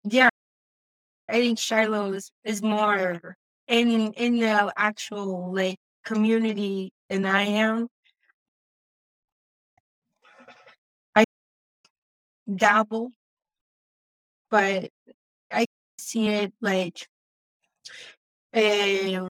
[0.03, 0.29] Yeah,
[1.29, 3.35] I think Shiloh is, is more
[3.67, 7.87] in in the actual like community than I am.
[11.15, 11.23] I
[12.53, 13.11] dabble,
[14.53, 14.91] but
[15.51, 15.65] I
[15.97, 17.07] see it like
[18.55, 19.27] a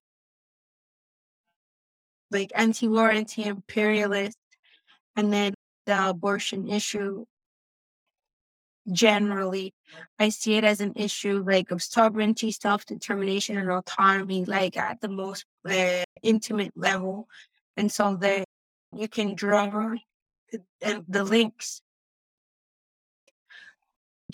[2.30, 4.36] like anti-war, anti-imperialist,
[5.16, 5.54] and then
[5.86, 7.24] the abortion issue
[8.92, 9.72] generally.
[10.18, 15.08] I see it as an issue like of sovereignty self-determination and autonomy like at the
[15.08, 17.28] most uh, intimate level.
[17.78, 18.44] And so that
[18.94, 19.94] you can draw
[20.52, 21.80] the, the links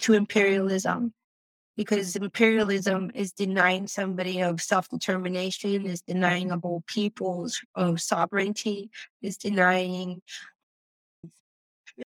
[0.01, 1.13] to imperialism
[1.77, 8.91] because imperialism is denying somebody of self-determination is denying a whole peoples of sovereignty
[9.23, 10.21] is denying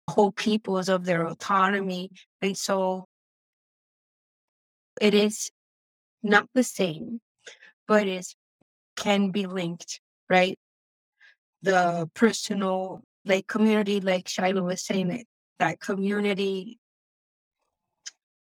[0.08, 2.10] whole peoples of their autonomy.
[2.42, 3.06] And so
[5.00, 5.50] it is
[6.22, 7.20] not the same,
[7.88, 8.26] but it
[8.96, 10.58] can be linked, right?
[11.62, 15.26] The personal, like community, like Shiloh was saying, it
[15.58, 16.78] that community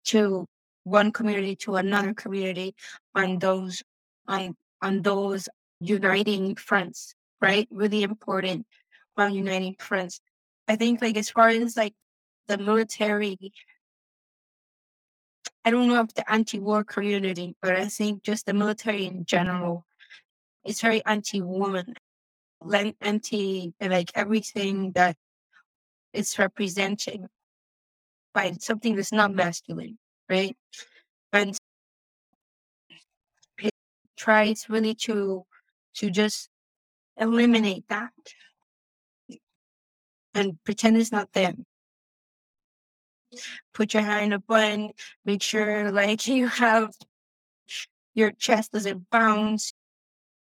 [0.05, 0.47] to
[0.83, 2.75] one community to another community
[3.15, 3.83] on those
[4.27, 5.47] on on those
[5.79, 7.67] uniting fronts, right?
[7.71, 8.65] Really important
[9.17, 10.19] on uniting fronts.
[10.67, 11.93] I think like as far as like
[12.47, 13.37] the military,
[15.65, 19.85] I don't know if the anti-war community, but I think just the military in general
[20.65, 21.95] is very anti-woman,
[22.61, 25.15] like anti like everything that
[26.13, 27.27] it's representing
[28.33, 29.97] by something that's not masculine,
[30.29, 30.55] right?
[31.33, 31.57] And
[33.59, 33.73] it
[34.17, 35.45] tries really to
[35.95, 36.49] to just
[37.17, 38.11] eliminate that
[40.33, 41.53] and pretend it's not there.
[43.73, 44.91] Put your hand in a bun,
[45.25, 46.91] make sure like you have
[48.13, 49.73] your chest doesn't bounce.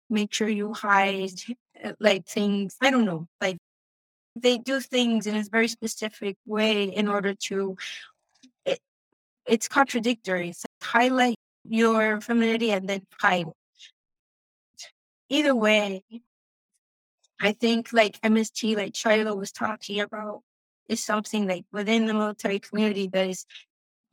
[0.09, 1.31] Make sure you hide
[1.83, 2.75] uh, like things.
[2.81, 3.27] I don't know.
[3.41, 3.57] Like
[4.35, 7.77] they do things in a very specific way in order to.
[8.65, 8.79] It,
[9.45, 10.49] it's contradictory.
[10.49, 13.45] It's like highlight your femininity and then hide.
[15.29, 16.03] Either way,
[17.39, 20.41] I think like MST, like Shiloh was talking about,
[20.87, 23.45] is something like within the military community that is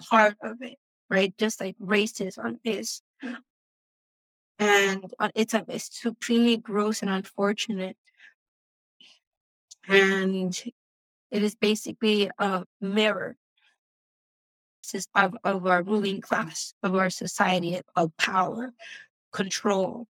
[0.08, 0.76] part of it,
[1.08, 1.36] right?
[1.38, 3.02] Just like racism is.
[4.58, 7.96] And uh, it's, a, it's supremely gross and unfortunate.
[9.88, 10.62] And
[11.30, 13.36] it is basically a mirror.
[15.14, 18.72] Of, of our ruling class, of our society, of power,
[19.30, 20.08] control.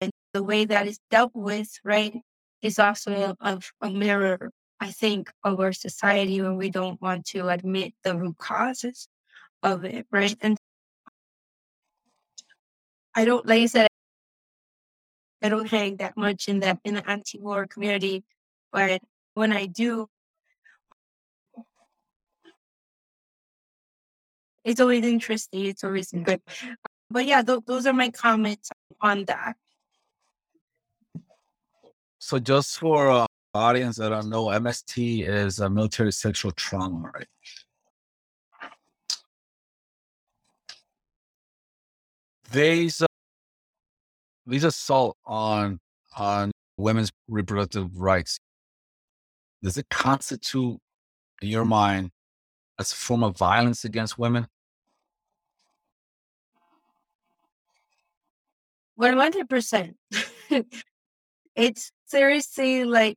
[0.00, 2.14] And the way that is dealt with, right,
[2.62, 7.48] is also a, a mirror, I think, of our society when we don't want to
[7.48, 9.06] admit the root causes
[9.62, 10.36] of it, right?
[10.40, 10.56] And
[13.14, 13.88] I don't, like I said,
[15.42, 18.24] I don't hang that much in that in the anti-war community,
[18.74, 19.00] but
[19.34, 20.08] when I do,
[24.64, 25.66] it's always interesting.
[25.66, 26.42] It's always good.
[27.08, 28.70] But yeah, th- those are my comments
[29.00, 29.54] on that.
[32.18, 37.28] So just for uh, audience that don't know, MST is a military sexual trauma, right?
[42.50, 43.06] These uh,
[44.46, 45.78] these assault on
[46.16, 48.40] on women's reproductive rights
[49.64, 50.78] does it constitute
[51.42, 51.68] in your mm.
[51.68, 52.10] mind
[52.78, 54.46] as a form of violence against women?
[58.94, 59.96] One hundred percent.
[61.56, 63.16] It's seriously like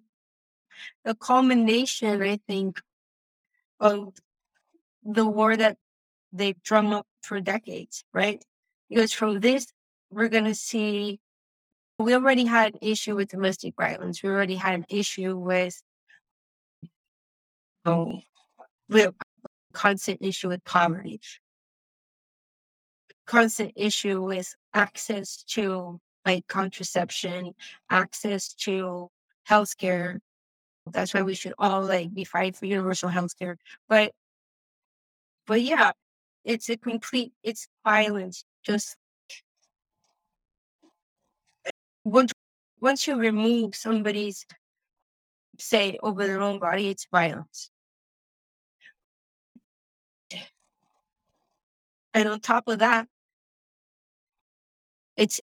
[1.05, 2.79] a culmination, I think,
[3.79, 4.13] of
[5.03, 5.77] the war that
[6.31, 8.43] they've drummed up for decades, right?
[8.89, 9.65] Because from this,
[10.11, 11.19] we're going to see
[11.97, 14.21] we already had an issue with domestic violence.
[14.21, 15.81] We already had an issue with
[17.87, 18.19] oh,
[18.89, 19.13] with
[19.73, 21.19] constant issue with poverty,
[23.25, 27.53] constant issue with access to like contraception,
[27.89, 29.09] access to
[29.49, 30.19] healthcare.
[30.91, 33.55] That's why we should all like be fighting for universal healthcare.
[33.89, 34.11] But
[35.45, 35.91] but yeah,
[36.43, 38.43] it's a complete it's violence.
[38.63, 38.97] Just
[42.03, 42.31] once
[42.81, 44.45] once you remove somebody's
[45.59, 47.71] say over their own body, it's violence.
[52.17, 53.07] And on top of that,
[55.15, 55.39] it's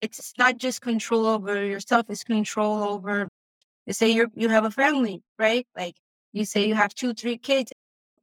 [0.00, 3.28] it's not just control over yourself, it's control over
[3.84, 5.66] you say you you have a family, right?
[5.76, 5.96] Like
[6.32, 7.70] you say you have two, three kids,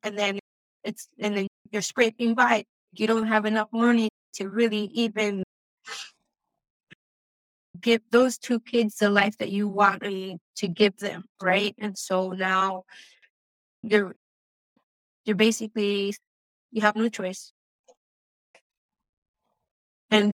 [0.01, 0.39] and then
[0.83, 2.65] it's and then you're scraping by.
[2.93, 5.43] You don't have enough money to really even
[7.79, 11.75] give those two kids the life that you want to give them, right?
[11.77, 12.85] And so now
[13.83, 14.15] you're
[15.25, 16.15] you're basically
[16.71, 17.23] you have no mm-hmm.
[17.23, 17.51] choice.
[20.11, 20.31] And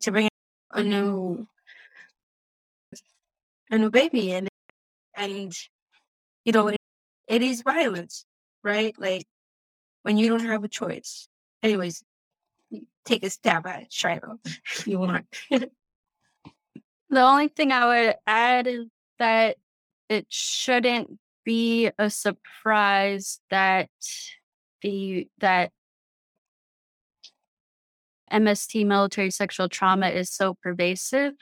[0.00, 0.28] to bring
[0.72, 1.46] a new
[3.70, 4.48] a new baby in
[5.14, 5.52] and
[6.44, 6.78] you know it,
[7.26, 8.24] it is violence
[8.62, 8.94] right?
[8.98, 9.26] Like
[10.02, 11.28] when you don't have a choice.
[11.62, 12.02] Anyways
[13.04, 15.26] take a stab at it shiloh if you want.
[17.10, 18.84] The only thing I would add is
[19.18, 19.56] that
[20.10, 23.88] it shouldn't be a surprise that
[24.82, 25.72] the that
[28.32, 31.34] MST military sexual trauma is so pervasive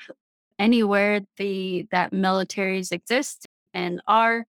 [0.59, 4.47] anywhere the that militaries exist and are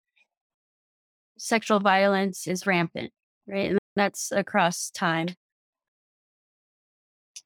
[1.39, 3.13] sexual violence is rampant
[3.51, 3.71] right?
[3.71, 5.29] And that's across time.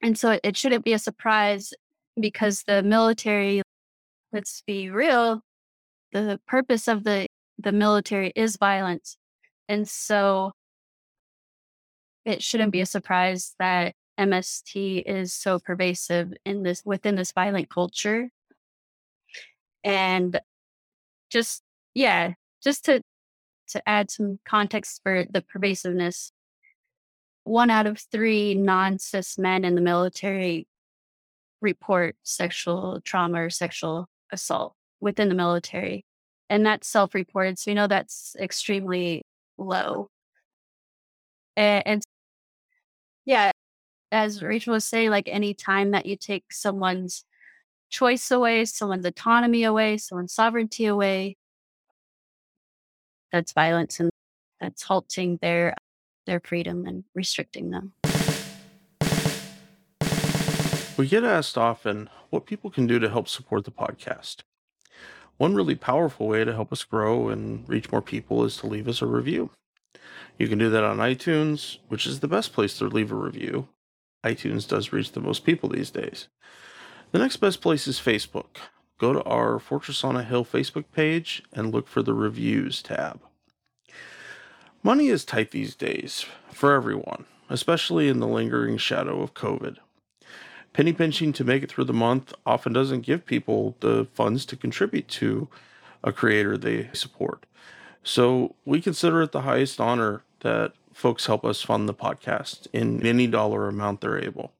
[0.01, 1.73] And so it, shouldn't be a surprise
[2.19, 3.61] because the military
[4.31, 5.41] let's be real
[6.11, 7.27] the purpose of the
[7.57, 9.17] the military is violence.
[9.67, 10.51] And so
[12.25, 17.69] it shouldn't be a surprise that MST is so pervasive in this within this violent
[17.69, 18.29] culture.
[19.83, 20.39] And
[21.29, 21.63] just
[21.93, 23.01] yeah, just to
[23.69, 26.31] to add some context for the pervasiveness,
[27.43, 30.67] one out of three non-cis men in the military
[31.61, 36.05] report sexual trauma or sexual assault within the military.
[36.49, 37.57] And that's self-reported.
[37.59, 39.23] So we know that's extremely
[39.57, 40.09] low.
[41.57, 42.03] And, and
[43.25, 43.51] yeah,
[44.15, 47.25] as Rachel was saying, like any time that you take someone's
[47.89, 51.35] choice away, someone's autonomy away, someone's sovereignty away,
[53.33, 54.09] that's violence and
[54.61, 55.75] that's halting their
[56.25, 57.91] their freedom and restricting them.
[60.97, 64.37] We get asked often what people can do to help support the podcast.
[65.35, 68.87] One really powerful way to help us grow and reach more people is to leave
[68.87, 69.49] us a review.
[70.39, 73.67] You can do that on iTunes, which is the best place to leave a review,
[74.25, 76.27] iTunes does reach the most people these days.
[77.11, 78.57] The next best place is Facebook.
[78.97, 83.21] Go to our Fortress on a Hill Facebook page and look for the reviews tab.
[84.81, 89.77] Money is tight these days for everyone, especially in the lingering shadow of COVID.
[90.73, 94.57] Penny pinching to make it through the month often doesn't give people the funds to
[94.57, 95.47] contribute to
[96.03, 97.45] a creator they support.
[98.03, 103.05] So we consider it the highest honor that folks help us fund the podcast in
[103.05, 104.53] any dollar amount they're able.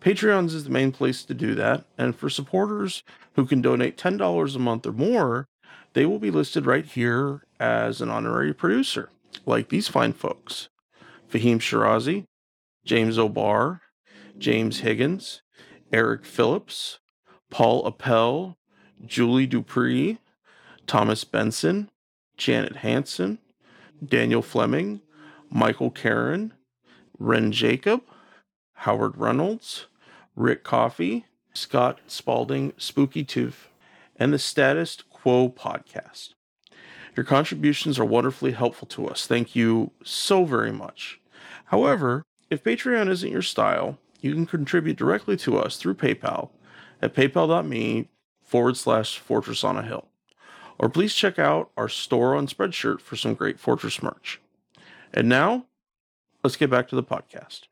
[0.00, 3.02] Patreons is the main place to do that, and for supporters
[3.34, 5.46] who can donate $10 a month or more,
[5.92, 9.10] they will be listed right here as an honorary producer,
[9.44, 10.70] like these fine folks
[11.30, 12.24] Fahim Shirazi,
[12.86, 13.82] James O'Barr,
[14.38, 15.42] James Higgins,
[15.92, 17.00] Eric Phillips,
[17.50, 18.56] Paul Appel,
[19.04, 20.18] Julie Dupree,
[20.86, 21.90] Thomas Benson,
[22.38, 23.38] Janet Hanson,
[24.04, 25.02] Daniel Fleming,
[25.56, 26.52] Michael Karen,
[27.16, 28.02] Ren Jacob,
[28.72, 29.86] Howard Reynolds,
[30.34, 33.68] Rick Coffey, Scott Spalding, Spooky Tooth,
[34.16, 36.30] and the Status Quo podcast.
[37.16, 39.28] Your contributions are wonderfully helpful to us.
[39.28, 41.20] Thank you so very much.
[41.66, 46.50] However, if Patreon isn't your style, you can contribute directly to us through PayPal
[47.00, 48.08] at paypal.me
[48.42, 50.08] forward slash fortress on a hill.
[50.80, 54.40] Or please check out our store on Spreadshirt for some great Fortress merch.
[55.16, 55.66] And now,
[56.42, 57.68] let's get back to the podcast.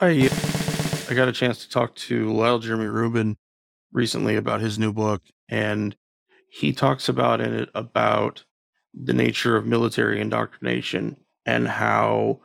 [0.00, 0.30] I
[1.10, 3.36] I got a chance to talk to Lyle Jeremy Rubin
[3.92, 5.94] recently about his new book, and
[6.48, 8.44] he talks about in it about
[8.94, 12.40] the nature of military indoctrination and how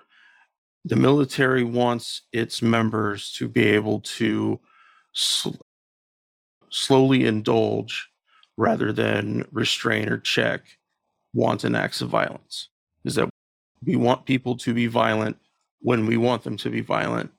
[0.83, 4.59] the military wants its members to be able to
[5.13, 5.55] sl-
[6.69, 8.09] slowly indulge
[8.57, 10.63] rather than restrain or check
[11.33, 12.67] wanton acts of violence.
[13.09, 13.29] Is that
[13.83, 15.37] we want people to be violent
[15.81, 17.31] when we want them to be violent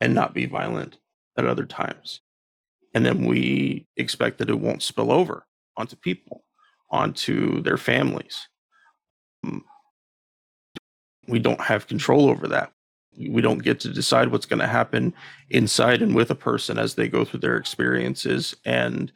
[0.00, 0.98] and not be violent
[1.36, 2.20] at other times.
[2.94, 5.44] And then we expect that it won't spill over
[5.76, 6.44] onto people,
[6.88, 8.48] onto their families.
[9.44, 9.64] Um,
[11.26, 12.70] we don't have control over that.
[13.18, 15.12] We don't get to decide what's going to happen
[15.50, 18.54] inside and with a person as they go through their experiences.
[18.64, 19.10] And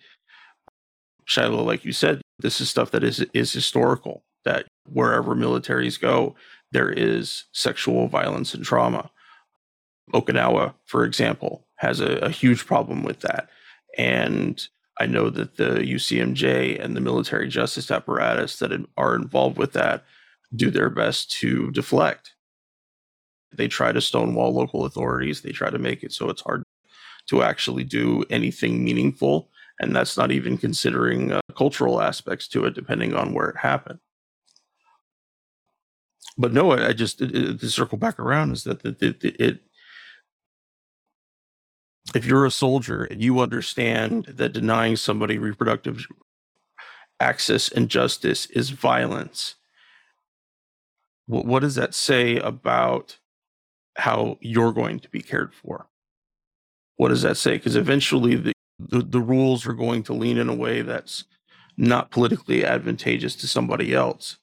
[1.26, 4.24] Shiloh, like you said, this is stuff that is is historical.
[4.44, 6.34] That wherever militaries go,
[6.72, 9.10] there is sexual violence and trauma.
[10.12, 13.48] Okinawa, for example, has a, a huge problem with that.
[13.96, 14.66] And
[14.98, 20.04] I know that the UCMJ and the military justice apparatus that are involved with that
[20.54, 22.34] do their best to deflect.
[23.52, 25.40] They try to stonewall local authorities.
[25.40, 26.62] They try to make it so it's hard
[27.28, 29.50] to actually do anything meaningful.
[29.80, 33.98] And that's not even considering uh, cultural aspects to it, depending on where it happened.
[36.38, 39.60] But no, I, just, it, it, to circle back around, is that it
[42.14, 46.06] if you're a soldier and you understand that denying somebody reproductive
[47.20, 49.54] access and justice is violence,
[51.26, 53.18] what, what does that say about
[53.96, 55.88] how you're going to be cared for?
[56.96, 57.56] What does that say?
[57.56, 61.24] Because eventually the, the, the rules are going to lean in a way that's
[61.76, 64.38] not politically advantageous to somebody else.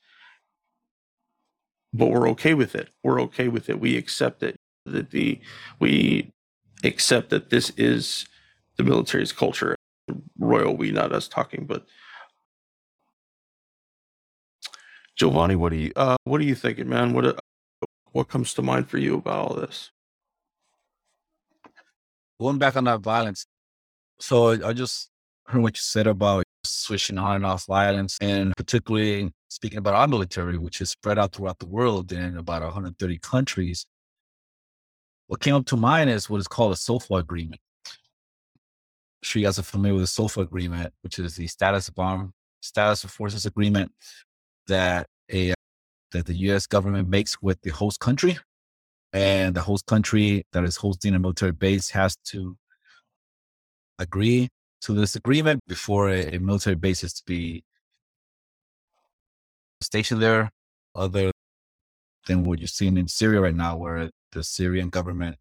[1.93, 2.89] But we're okay with it.
[3.03, 3.79] We're okay with it.
[3.79, 4.55] We accept it.
[4.85, 5.39] That the
[5.79, 6.31] we
[6.83, 8.27] accept that this is
[8.77, 9.75] the military's culture.
[10.39, 11.85] Royal, we not us talking, but
[15.15, 17.13] Giovanni, what do you uh, what are you thinking, man?
[17.13, 17.33] What uh,
[18.11, 19.91] what comes to mind for you about all this?
[22.39, 23.45] Going back on that violence,
[24.19, 25.09] so I just
[25.47, 30.07] heard what you said about switching on and off violence, and particularly speaking about our
[30.07, 33.85] military, which is spread out throughout the world in about 130 countries.
[35.27, 37.61] What came up to mind is what is called a SOFA agreement.
[37.85, 41.99] I'm sure you guys are familiar with the SOFA agreement, which is the status of
[41.99, 43.91] arm, status of forces agreement
[44.67, 45.53] that a
[46.11, 46.65] that the U.S.
[46.65, 48.37] government makes with the host country,
[49.13, 52.57] and the host country that is hosting a military base has to
[53.99, 54.49] agree
[54.81, 57.63] to this agreement before a, a military base is to be
[59.81, 60.49] stationed there.
[60.95, 61.31] Other
[62.27, 65.37] than what you're seeing in Syria right now, where the Syrian government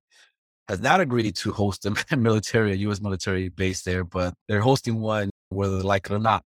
[0.68, 3.01] has not agreed to host a military, a U.S.
[3.01, 6.43] military base there, but they're hosting one whether they like it or not.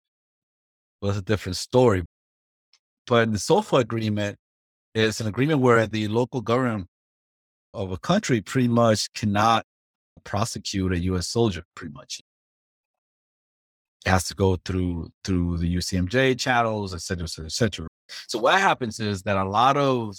[1.00, 2.04] Well, that's a different story.
[3.06, 4.36] But the SOFA agreement
[4.94, 6.86] is an agreement where the local government
[7.74, 9.64] of a country pretty much cannot
[10.24, 11.26] prosecute a U.S.
[11.26, 12.20] soldier, pretty much.
[14.04, 17.88] Has to go through through the UCMJ channels, et cetera, et cetera, et cetera.
[18.26, 20.16] So what happens is that a lot of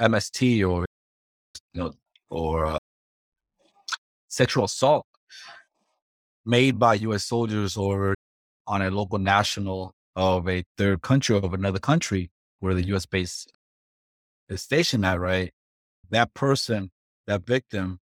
[0.00, 0.86] MST or
[1.74, 1.92] you know
[2.30, 2.78] or uh,
[4.28, 5.04] sexual assault
[6.44, 7.24] made by U.S.
[7.24, 8.14] soldiers or
[8.66, 12.30] on a local national of a third country of another country
[12.60, 13.06] where the U.S.
[13.06, 13.46] base
[14.48, 15.52] is stationed at, right?
[16.10, 16.90] That person,
[17.26, 17.98] that victim,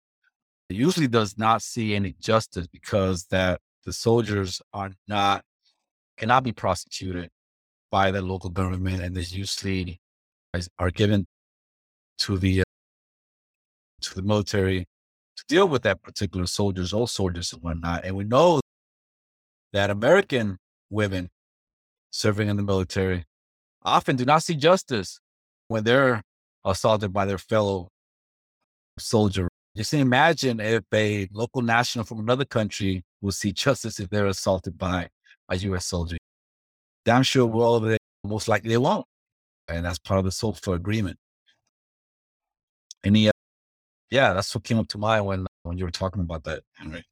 [0.76, 5.42] usually does not see any justice because that the soldiers are not
[6.18, 7.30] cannot be prosecuted
[7.90, 9.98] by the local government, and they usually
[10.78, 11.26] are given
[12.18, 12.64] to the uh,
[14.02, 14.86] to the military
[15.36, 18.04] to deal with that particular soldiers, all soldiers and whatnot.
[18.04, 18.60] And we know
[19.72, 20.58] that American
[20.90, 21.28] women
[22.10, 23.24] serving in the military
[23.82, 25.20] often do not see justice
[25.68, 26.22] when they're
[26.64, 27.88] assaulted by their fellow
[28.98, 29.47] soldier.
[29.78, 34.76] Just imagine if a local national from another country will see justice if they're assaulted
[34.76, 35.08] by
[35.48, 35.86] a U.S.
[35.86, 36.16] soldier.
[37.04, 39.06] Damn sure well, they most likely they won't.
[39.68, 41.16] And that's part of the SOFA agreement.
[43.04, 43.32] Any, uh,
[44.10, 47.04] yeah, that's what came up to mind when when you were talking about that, Henry.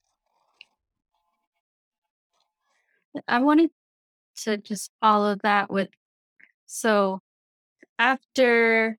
[3.29, 3.71] I wanted
[4.39, 5.91] to just follow that with
[6.67, 7.21] so
[7.97, 8.99] after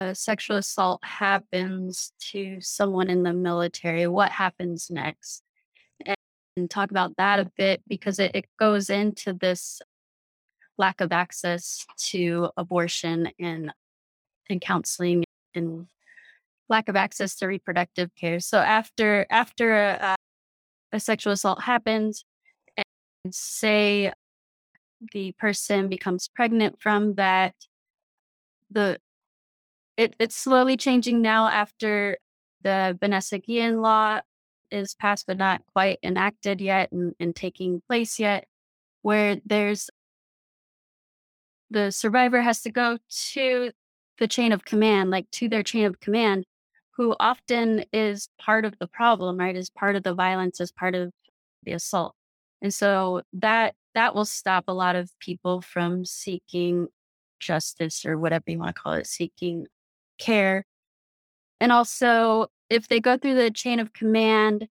[0.00, 5.42] a sexual assault happens to someone in the military, what happens next?
[6.06, 6.16] And,
[6.56, 9.80] and talk about that a bit because it, it goes into this
[10.76, 13.72] lack of access to abortion and
[14.48, 15.24] and counseling
[15.54, 15.88] and
[16.68, 18.40] lack of access to reproductive care.
[18.40, 20.16] So after after a,
[20.92, 22.24] a sexual assault happens,
[22.76, 24.12] and say
[25.12, 27.54] the person becomes pregnant from that,
[28.70, 28.98] the
[29.98, 32.16] it, it's slowly changing now after
[32.62, 34.20] the Vanessa Guillen law
[34.70, 38.46] is passed but not quite enacted yet and, and taking place yet,
[39.02, 39.90] where there's
[41.70, 42.98] the survivor has to go
[43.34, 43.72] to
[44.18, 46.44] the chain of command, like to their chain of command,
[46.92, 49.56] who often is part of the problem, right?
[49.56, 51.12] Is part of the violence, is part of
[51.64, 52.14] the assault.
[52.62, 56.86] And so that that will stop a lot of people from seeking
[57.40, 59.66] justice or whatever you want to call it, seeking
[60.18, 60.64] care.
[61.60, 64.68] And also, if they go through the chain of command,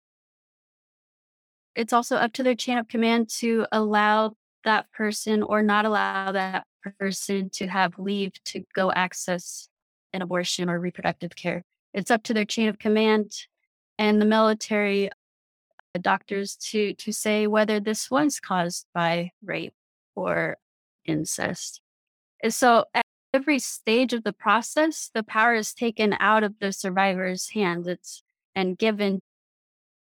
[1.76, 6.32] it's also up to their chain of command to allow that person or not allow
[6.32, 6.66] that
[7.00, 9.70] person to have leave to go access
[10.14, 11.64] an abortion or reproductive care.
[11.94, 13.32] It's up to their chain of command
[13.98, 19.74] and the military uh, doctors to to say whether this was caused by rape
[20.16, 20.58] or
[21.06, 21.82] incest.
[22.42, 22.86] And so
[23.34, 27.88] every stage of the process, the power is taken out of the survivor's hands.
[27.88, 28.24] It's
[28.56, 29.20] and given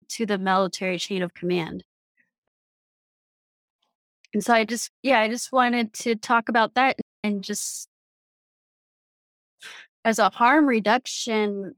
[0.08, 1.84] to the military chain of command.
[4.34, 7.88] And so I just, yeah, I just wanted to talk about that and just
[10.04, 11.74] as a harm reduction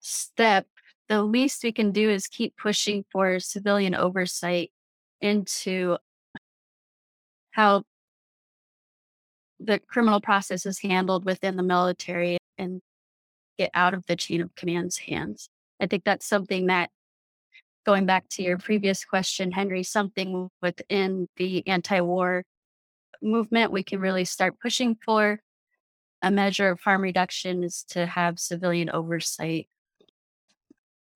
[0.00, 0.66] step,
[1.08, 4.70] the least we can do is keep pushing for civilian oversight
[5.20, 5.96] into
[7.50, 7.82] how
[9.64, 12.80] the criminal process is handled within the military and
[13.58, 15.48] get out of the chain of command's hands.
[15.80, 16.90] I think that's something that,
[17.84, 22.44] going back to your previous question, Henry, something within the anti war
[23.20, 25.40] movement we can really start pushing for.
[26.24, 29.68] A measure of harm reduction is to have civilian oversight.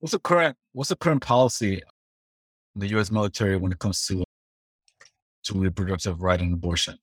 [0.01, 3.11] What's the current What's the current policy in the U.S.
[3.11, 4.25] military when it comes to
[5.45, 6.99] to reproductive right and abortion?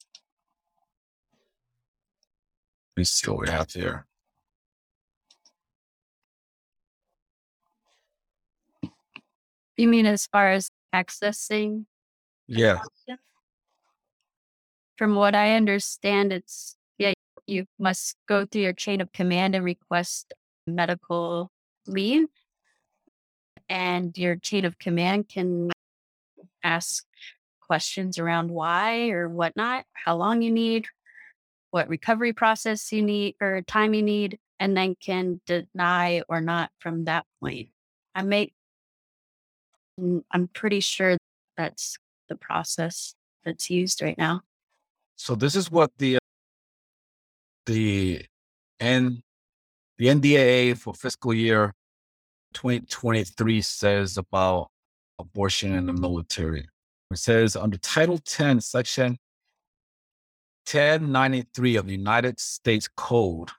[2.95, 4.05] Let me see what we have here.
[9.77, 11.85] You mean as far as accessing?
[12.45, 12.81] Yeah.
[14.95, 17.13] From what I understand, it's yeah,
[17.47, 20.31] you must go through your chain of command and request
[20.67, 21.49] medical
[21.87, 22.27] leave.
[23.69, 25.71] And your chain of command can
[26.63, 27.03] ask
[27.59, 30.85] questions around why or whatnot, how long you need,
[31.73, 36.69] what recovery process you need or time you need, and then can deny or not
[36.77, 37.69] from that point.
[38.13, 38.53] I may,
[39.99, 41.17] mm, I'm pretty sure
[41.57, 41.97] that's
[42.29, 44.41] the process that's used right now.
[45.15, 46.19] So this is what the
[47.65, 48.23] the
[48.79, 49.23] N
[49.97, 51.73] the NDAA for fiscal year
[52.53, 54.67] 2023 says about
[55.17, 56.67] abortion in the military.
[57.09, 59.17] It says under Title 10, Section
[60.65, 63.49] 1093 of the United States Code,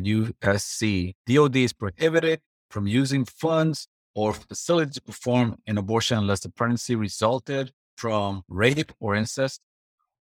[0.00, 2.40] USC, DOD is prohibited
[2.70, 8.92] from using funds or facilities to perform an abortion unless the pregnancy resulted from rape
[9.00, 9.60] or incest,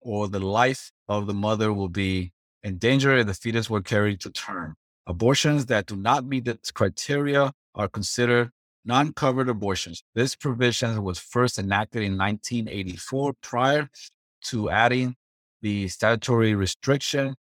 [0.02, 2.34] or the life of the mother will be
[2.64, 4.76] in danger if the fetus were carried to term.
[5.08, 8.52] Abortions that do not meet this criteria are considered
[8.86, 10.04] non covered abortions.
[10.16, 13.90] This provision was first enacted in 1984 prior
[14.44, 15.16] to adding
[15.62, 17.36] the statutory restriction.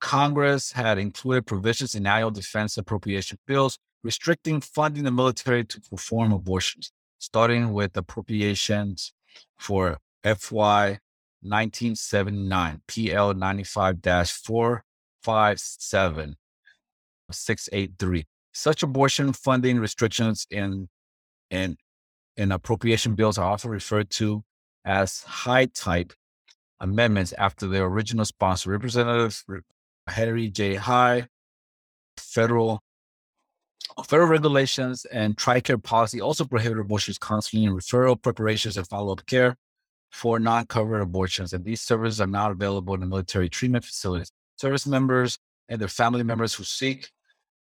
[0.00, 6.32] Congress had included provisions in annual defense appropriation bills restricting funding the military to perform
[6.32, 9.14] abortions, starting with appropriations
[9.58, 10.98] for FY
[11.42, 16.36] 1979, PL 95 457
[17.30, 18.26] 683.
[18.52, 20.88] Such abortion funding restrictions in,
[21.50, 21.76] in,
[22.36, 24.44] in appropriation bills are often referred to
[24.84, 26.12] as Hyde type
[26.80, 29.44] amendments after their original sponsor, Representative
[30.08, 30.74] Henry J.
[30.76, 31.28] Hyde,
[32.16, 32.82] Federal
[34.06, 39.56] federal regulations and TRICARE policy also prohibit abortions counseling and referral preparations and follow-up care
[40.10, 44.30] for non-covered abortions, and these services are not available in the military treatment facilities.
[44.56, 47.10] Service members and their family members who seek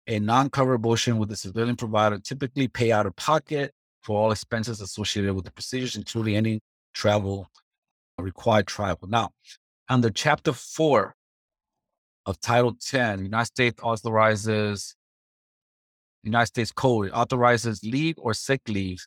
[0.07, 4.81] a non-covered abortion with a civilian provider typically pay out of pocket for all expenses
[4.81, 6.59] associated with the procedures, including any
[6.95, 7.47] travel
[8.17, 9.07] required travel.
[9.07, 9.29] Now,
[9.87, 11.13] under Chapter 4
[12.25, 14.95] of Title 10, United States authorizes
[16.23, 19.05] United States Code authorizes leave or sick leave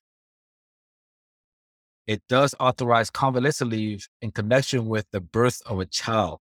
[2.09, 6.39] it does authorize convalescent leave in connection with the birth of a child.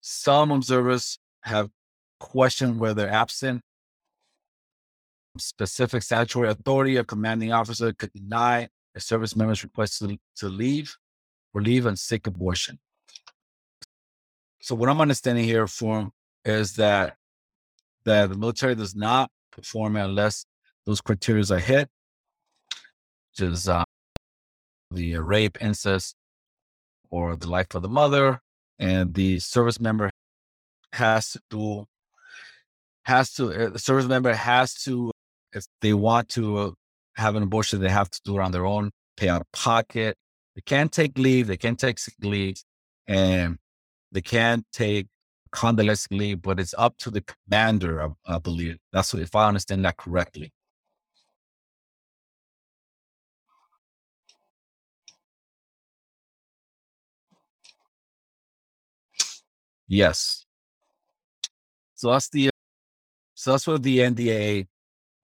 [0.00, 1.68] Some observers have
[2.18, 3.60] questioned whether absent
[5.36, 10.96] specific statutory authority or commanding officer could deny a service member's request to, to leave
[11.52, 12.78] or leave on sick abortion.
[14.60, 16.12] So what I'm understanding here from
[16.44, 17.16] is that
[18.04, 20.44] that the military does not perform unless
[20.84, 21.88] those criteria are hit,
[23.30, 23.84] which is uh,
[24.90, 26.14] the rape, incest,
[27.10, 28.40] or the life of the mother,
[28.78, 30.10] and the service member
[30.92, 31.86] has to do
[33.04, 35.10] has to uh, the service member has to
[35.52, 36.70] if they want to uh,
[37.16, 40.16] have an abortion they have to do it on their own pay out of pocket.
[40.56, 42.56] They can't take leave they can't take sick leave
[43.06, 43.58] and
[44.12, 45.08] they can't take
[45.52, 48.78] convalescent leave but it's up to the commander I, I believe.
[48.92, 50.52] That's what if i understand that correctly.
[59.88, 60.44] Yes.
[61.94, 62.50] So that's the
[63.34, 64.66] so that's what the NDA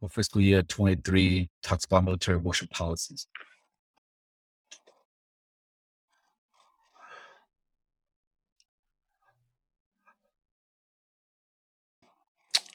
[0.01, 3.27] for fiscal year 23 talks about military abortion policies.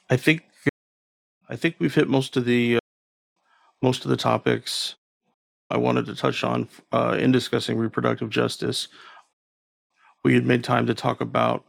[0.08, 0.44] I think
[1.48, 2.80] I think we've hit most of the uh,
[3.82, 4.94] most of the topics
[5.68, 8.86] I wanted to touch on uh, in discussing reproductive justice.
[10.24, 11.64] We had made time to talk about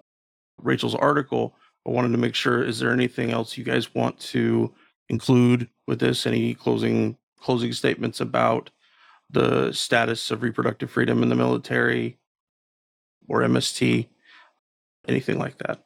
[0.62, 1.56] Rachel's article.
[1.88, 4.72] I wanted to make sure: is there anything else you guys want to
[5.10, 6.26] include with this?
[6.26, 8.72] Any closing closing statements about
[9.30, 12.18] the status of reproductive freedom in the military
[13.28, 14.08] or MST?
[15.08, 15.84] Anything like that?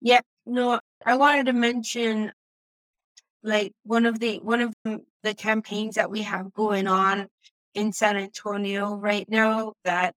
[0.00, 2.32] Yeah, no, I wanted to mention
[3.42, 5.00] like one of the one of the,
[5.36, 7.28] campaigns that we have going on
[7.74, 10.14] in San Antonio right now that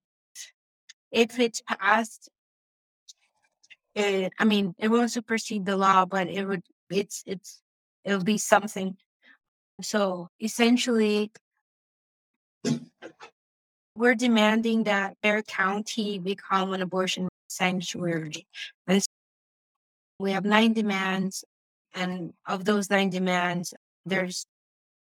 [1.11, 2.29] if it's passed
[3.95, 7.61] it, I mean it won't supersede the law, but it would it's it's
[8.03, 8.97] it'll be something.
[9.81, 11.31] So essentially
[13.95, 18.47] we're demanding that Bexar County become an abortion sanctuary.
[18.87, 19.03] And
[20.19, 21.43] we have nine demands
[21.93, 23.73] and of those nine demands
[24.05, 24.45] there's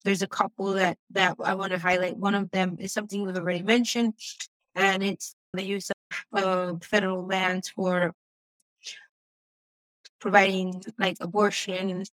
[0.04, 3.36] there's a couple that that i want to highlight one of them is something we've
[3.36, 4.14] already mentioned
[4.74, 8.12] and it's the use of uh, federal lands for
[10.22, 12.04] providing like abortion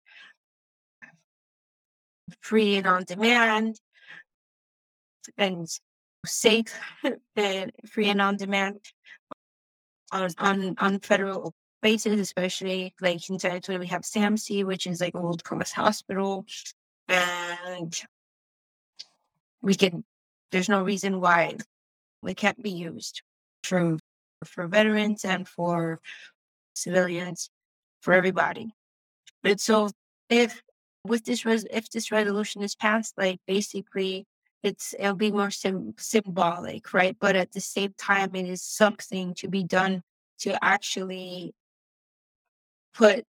[2.40, 3.78] free and on demand.
[5.36, 5.68] And
[6.24, 6.74] safe
[7.36, 8.80] and free and on demand.
[10.10, 11.52] On on, on federal
[11.82, 16.46] bases, especially like in Antonio, we have SAMC, which is like Old Cross Hospital.
[17.08, 17.94] And
[19.60, 20.02] we can,
[20.50, 21.58] there's no reason why
[22.22, 23.20] we can't be used
[23.62, 23.98] for,
[24.46, 26.00] for veterans and for
[26.74, 27.50] civilians,
[28.00, 28.74] for everybody.
[29.44, 29.90] And so
[30.28, 30.62] if
[31.04, 34.26] with this res- if this resolution is passed, like basically
[34.62, 37.16] it's it'll be more sim- symbolic, right?
[37.18, 40.02] But at the same time, it is something to be done
[40.40, 41.54] to actually
[42.94, 43.24] put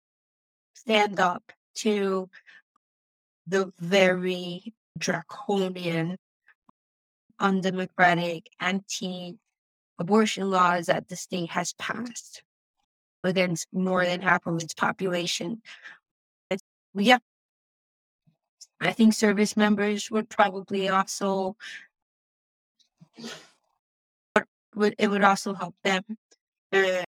[0.74, 2.30] stand up to
[3.46, 6.18] the very draconian,
[7.40, 9.38] undemocratic, anti
[10.00, 12.44] abortion laws that the state has passed
[13.24, 15.62] against more than half of its population.
[16.94, 17.20] Yeah.
[18.80, 21.56] I think service members would probably also
[24.76, 26.04] would it would also help them
[26.72, 27.04] uh,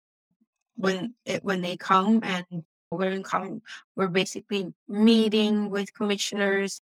[0.76, 3.60] when it when they come and we're in come
[3.96, 6.80] we're basically meeting with commissioners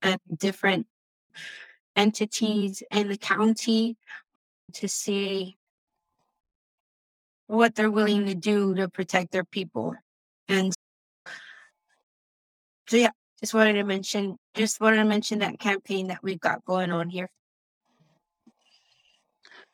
[0.00, 0.86] and different
[1.96, 3.96] entities in the county
[4.72, 5.56] to see
[7.56, 9.94] what they're willing to do to protect their people
[10.48, 10.72] and
[12.88, 16.64] so yeah just wanted to mention just wanted to mention that campaign that we've got
[16.64, 17.28] going on here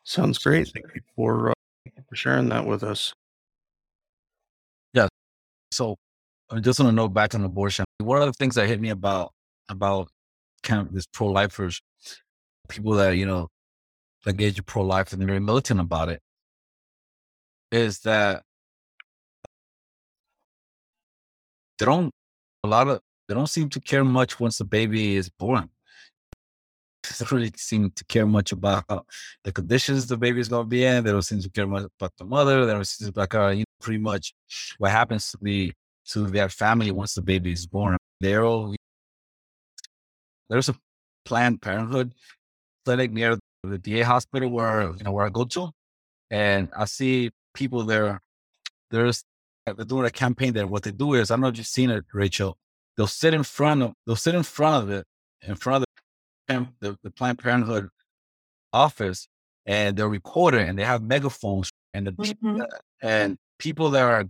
[0.09, 0.67] Sounds great.
[0.73, 1.53] Thank you for uh,
[2.07, 3.13] for sharing that with us.
[4.91, 5.07] Yeah.
[5.71, 5.97] So
[6.49, 7.85] I just want to know back on abortion.
[7.99, 9.33] One of the things that hit me about
[9.69, 10.09] about
[10.63, 11.79] kind of this pro lifers,
[12.69, 13.49] people that you know
[14.25, 16.21] engage in pro life and they're very militant about it,
[17.71, 18.43] is that
[21.77, 22.11] they don't
[22.63, 25.69] a lot of they don't seem to care much once the baby is born.
[27.03, 29.05] They don't really seem to care much about
[29.43, 31.03] the conditions the baby is going to be in.
[31.03, 32.65] They don't seem to care much about the mother.
[32.65, 34.33] They don't seem to like, uh, you know, pretty much
[34.79, 35.71] what happens to the
[36.07, 37.97] to their family once the baby is born.
[38.19, 38.75] They're all,
[40.49, 40.75] there's a
[41.23, 42.13] Planned Parenthood
[42.83, 45.69] clinic near the VA hospital where you know where I go to,
[46.31, 48.21] and I see people there.
[48.91, 49.23] There's
[49.65, 50.65] they're doing a campaign there.
[50.67, 52.57] What they do is I don't know if you've seen it, Rachel.
[52.97, 55.05] They'll sit in front of they'll sit in front of it,
[55.47, 55.85] in front of
[56.47, 57.89] the the, the Planned Parenthood
[58.73, 59.27] office,
[59.65, 62.65] and they're recording and they have megaphones and the Mhm.
[63.01, 64.25] and people that are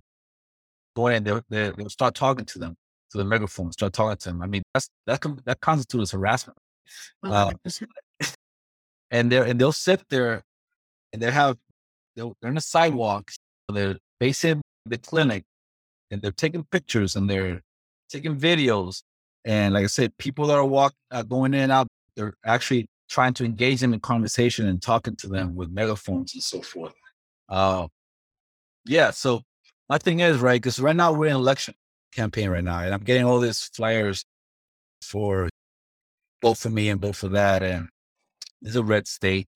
[0.96, 2.76] going in, they they they'll start talking to them
[3.12, 4.42] to the megaphone, start talking to them.
[4.42, 6.58] I mean, that's that that constitutes harassment.
[7.24, 7.52] Uh,
[9.12, 10.44] and they're and they'll sit there
[11.14, 11.58] and they have
[12.20, 13.32] they're on the sidewalk,
[13.74, 15.44] they're facing the clinic,
[16.12, 17.62] and they're taking pictures and they're
[18.10, 19.02] taking videos.
[19.46, 22.88] And like I said, people that are walk uh, going in and out, they're actually
[23.10, 26.94] trying to engage them in conversation and talking to them with megaphones and so forth.
[27.48, 27.88] Uh,
[28.86, 29.12] yeah.
[29.12, 29.42] So
[29.88, 31.74] my thing is right because right now we're in election
[32.14, 34.24] campaign right now, and I'm getting all these flyers
[35.02, 35.50] for
[36.42, 37.90] both for me and both for that, and
[38.62, 39.48] it's a red state.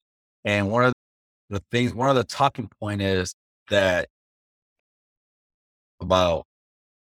[0.44, 0.92] And one of
[1.50, 3.34] the things, one of the talking point is
[3.70, 4.08] that
[6.00, 6.46] about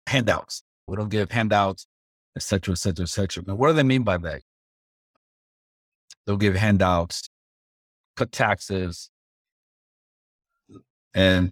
[0.07, 0.63] handouts.
[0.88, 1.86] We don't give handouts,
[2.36, 3.43] et cetera, et cetera, et cetera.
[3.45, 4.41] Now, what do they mean by that?
[6.25, 7.29] They'll give handouts,
[8.15, 9.09] cut taxes,
[11.13, 11.51] and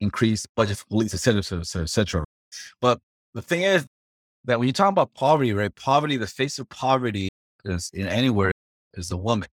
[0.00, 2.24] increase budget for police, et cetera, et cetera, et cetera.
[2.80, 3.00] But
[3.34, 3.86] the thing is
[4.44, 5.74] that when you talk about poverty, right?
[5.74, 7.28] Poverty, the face of poverty
[7.64, 8.52] is in anywhere
[8.94, 9.48] is the woman,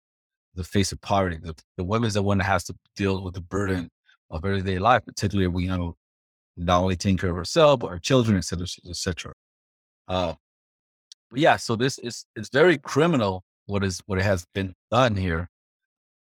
[0.54, 1.38] the face of poverty.
[1.42, 3.90] The, the is the one that has to deal with the burden
[4.30, 5.96] of everyday life, particularly we know
[6.56, 9.32] not only taking care of herself, but her children, et cetera, et cetera.
[10.08, 10.34] Uh,
[11.30, 15.48] but yeah, so this is it's very criminal what is what has been done here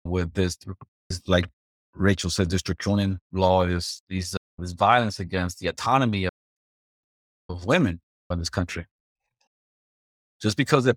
[0.03, 0.57] with this,
[1.27, 1.47] like
[1.93, 6.31] Rachel said, this draconian law is these uh, this violence against the autonomy of,
[7.49, 8.85] of women in this country.
[10.41, 10.91] Just because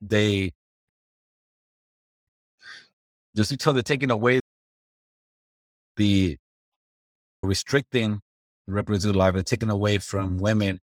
[0.00, 0.52] they
[3.36, 4.40] just because they're taking away
[5.96, 6.36] the
[7.42, 8.20] restricting
[8.66, 10.80] reproductive life, they're taking away from women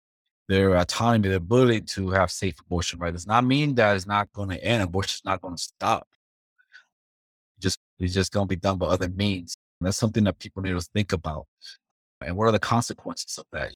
[0.49, 3.13] their autonomy, their ability to have safe abortion, right?
[3.13, 4.83] Does not mean that it's not going to end.
[4.83, 6.07] Abortion is not going to stop.
[7.59, 9.57] Just it's just going to be done by other means.
[9.81, 11.47] And that's something that people need to think about.
[12.21, 13.75] And what are the consequences of that?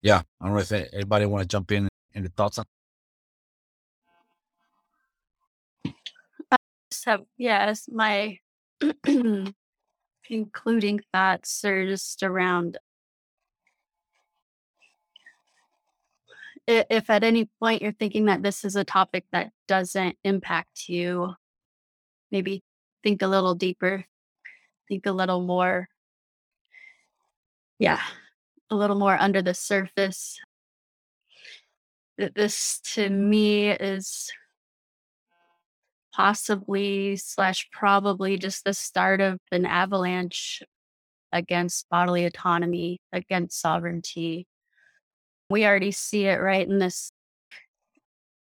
[0.00, 2.64] Yeah, I don't know if anybody want to jump in any thoughts on.
[7.02, 8.38] So yes, my
[10.24, 12.78] concluding thoughts are just around
[16.68, 21.34] if at any point you're thinking that this is a topic that doesn't impact you,
[22.30, 22.62] maybe
[23.02, 24.04] think a little deeper,
[24.88, 25.88] think a little more,
[27.80, 28.00] yeah,
[28.70, 30.38] a little more under the surface.
[32.18, 34.30] Th- This to me is
[36.14, 40.62] possibly slash probably just the start of an avalanche
[41.32, 44.46] against bodily autonomy, against sovereignty.
[45.48, 47.10] We already see it right in this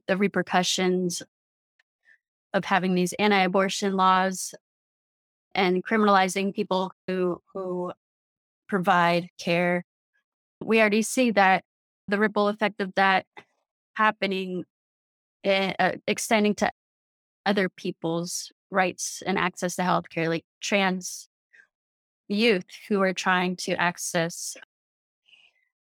[0.08, 1.24] the repercussions
[2.54, 4.54] of having these anti-abortion laws
[5.56, 7.92] and criminalizing people who who
[8.68, 9.84] provide care.
[10.64, 11.64] We already see that
[12.08, 13.26] the ripple effect of that
[13.96, 14.66] happening,
[15.44, 16.70] eh, uh, extending to
[17.46, 21.28] other people's rights and access to healthcare, like trans
[22.28, 24.58] youth who are trying to access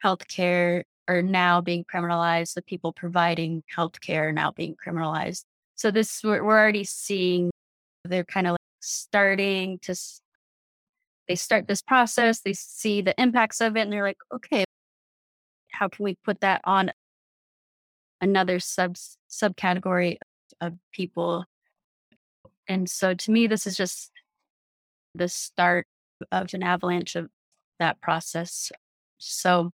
[0.04, 2.54] healthcare are now being criminalized.
[2.54, 5.44] The people providing healthcare are now being criminalized.
[5.76, 7.52] So this we're, we're already seeing
[8.06, 9.96] they're kind of like starting to
[11.28, 12.42] they start this process.
[12.42, 14.66] They see the impacts of it, and they're like, okay,
[15.72, 16.92] how can we put that on
[18.22, 18.96] another sub
[19.30, 20.18] subcategory
[20.68, 21.46] of people?
[22.68, 24.12] And so to me, this is just
[25.16, 25.88] the start
[26.32, 27.30] of an avalanche of
[27.80, 28.72] that process.
[29.18, 29.72] So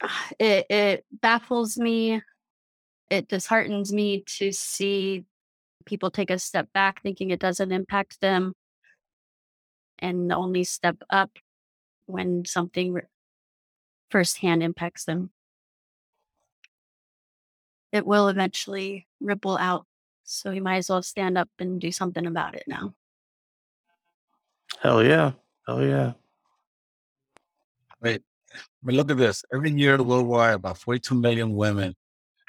[0.38, 2.22] it it baffles me.
[3.10, 5.24] It disheartens me to see
[5.84, 8.54] people take a step back thinking it doesn't impact them
[9.98, 11.30] and only step up
[12.06, 13.00] when something
[14.10, 15.30] firsthand impacts them.
[17.92, 19.86] It will eventually ripple out.
[20.24, 22.94] So we might as well stand up and do something about it now.
[24.80, 25.32] Hell yeah.
[25.66, 26.12] Hell yeah.
[28.00, 28.22] Wait,
[28.54, 29.44] I mean, look at this.
[29.52, 31.94] Every year worldwide, about 42 million women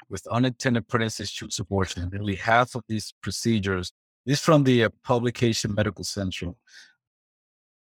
[0.08, 2.08] with unintended pregnancies choose abortion.
[2.12, 3.92] Nearly half of these procedures,
[4.24, 6.56] this from the uh, publication Medical Central,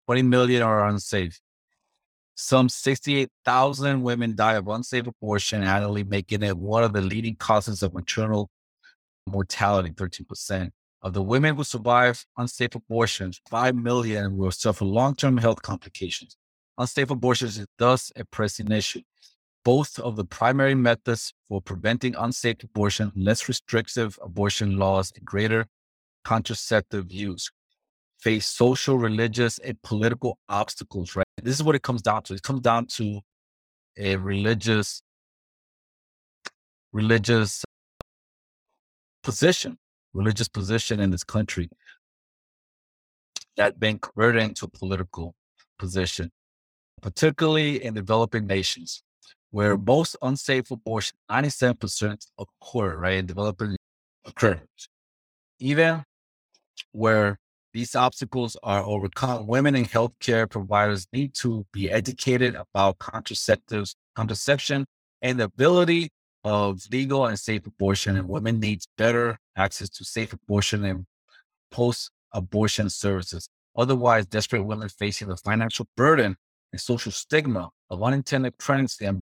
[0.06, 1.40] 20 million are unsafe.
[2.38, 7.82] Some 68,000 women die of unsafe abortion annually, making it one of the leading causes
[7.82, 8.50] of maternal
[9.26, 10.70] mortality, 13%.
[11.00, 16.36] Of the women who survive unsafe abortions, 5 million will suffer long term health complications.
[16.76, 19.00] Unsafe abortions is thus a pressing issue.
[19.64, 25.66] Both of the primary methods for preventing unsafe abortion, less restrictive abortion laws, and greater
[26.22, 27.50] contraceptive use,
[28.20, 31.26] face social, religious, and political obstacles, right?
[31.42, 32.34] This is what it comes down to.
[32.34, 33.20] It comes down to
[33.98, 35.02] a religious,
[36.92, 37.64] religious
[39.22, 39.78] position,
[40.14, 41.68] religious position in this country
[43.56, 45.34] that been converted into a political
[45.78, 46.30] position,
[47.02, 49.02] particularly in developing nations
[49.50, 49.84] where mm-hmm.
[49.86, 53.76] most unsafe abortion, 97% occur, right, in developing
[54.24, 54.60] occur.
[55.58, 56.04] Even
[56.92, 57.38] where
[57.76, 64.86] these obstacles are overcome, women and healthcare providers need to be educated about contraceptives, contraception,
[65.20, 66.08] and the ability
[66.42, 68.16] of legal and safe abortion.
[68.16, 71.04] And women need better access to safe abortion and
[71.70, 73.46] post-abortion services.
[73.76, 76.34] Otherwise, desperate women facing the financial burden
[76.72, 79.20] and social stigma of unintended pregnancy and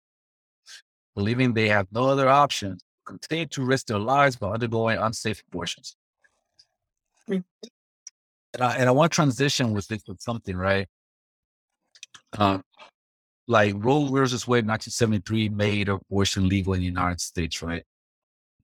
[1.15, 5.97] believing they have no other option continue to risk their lives by undergoing unsafe abortions.
[7.27, 7.39] Hmm.
[8.53, 10.87] And I, and I want to transition with this with something, right?
[12.37, 12.59] Uh,
[13.47, 17.83] like Roe versus Wade, 1973 made abortion legal in the United States, right?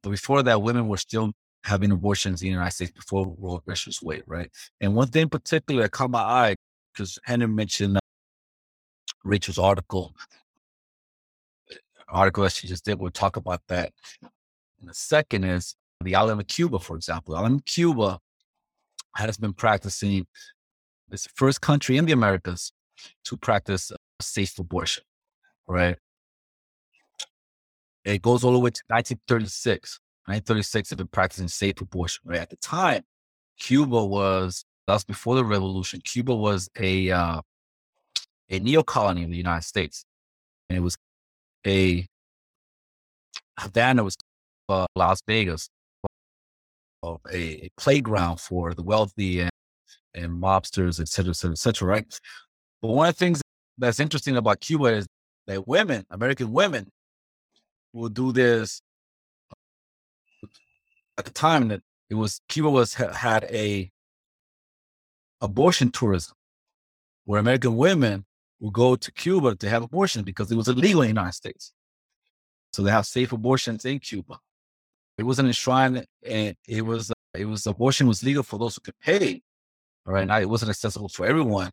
[0.01, 1.31] But before that, women were still
[1.63, 4.51] having abortions in the United States before Roe versus Wade, right?
[4.81, 6.55] And one thing in particular that caught my eye,
[6.93, 8.01] because Henry mentioned uh,
[9.23, 10.13] Rachel's article,
[12.09, 13.93] article that she just did, we'll talk about that.
[14.21, 17.33] And the second is the island of Cuba, for example.
[17.33, 18.19] The island of Cuba
[19.15, 20.25] has been practicing,
[21.11, 22.71] it's the first country in the Americas
[23.25, 23.91] to practice
[24.21, 25.03] safe abortion,
[25.67, 25.97] right?
[28.05, 29.99] It goes all the way to 1936.
[30.25, 32.39] 1936, they've been practicing safe abortion, right?
[32.39, 33.03] At the time,
[33.59, 37.41] Cuba was, that was before the revolution, Cuba was a, uh,
[38.49, 40.05] a neo colony of the United States.
[40.69, 40.97] And it was
[41.67, 42.05] a,
[43.59, 44.15] Havana was
[44.69, 45.69] uh, Las Vegas,
[47.03, 49.51] a, a, playground for the wealthy and,
[50.13, 52.19] and mobsters, et cetera, et cetera, et cetera, right?
[52.81, 53.41] But one of the things
[53.77, 55.07] that's interesting about Cuba is
[55.47, 56.89] that women, American women,
[57.93, 58.81] will do this
[59.51, 60.47] uh,
[61.17, 63.91] at the time that it was Cuba was had a
[65.41, 66.35] abortion tourism
[67.25, 68.25] where American women
[68.59, 71.73] would go to Cuba to have abortions because it was illegal in the United States.
[72.71, 74.39] So they have safe abortions in Cuba.
[75.17, 78.81] It wasn't enshrined, and it was uh, it was abortion was legal for those who
[78.81, 79.41] could pay.
[80.05, 81.69] All right, now it wasn't accessible for everyone.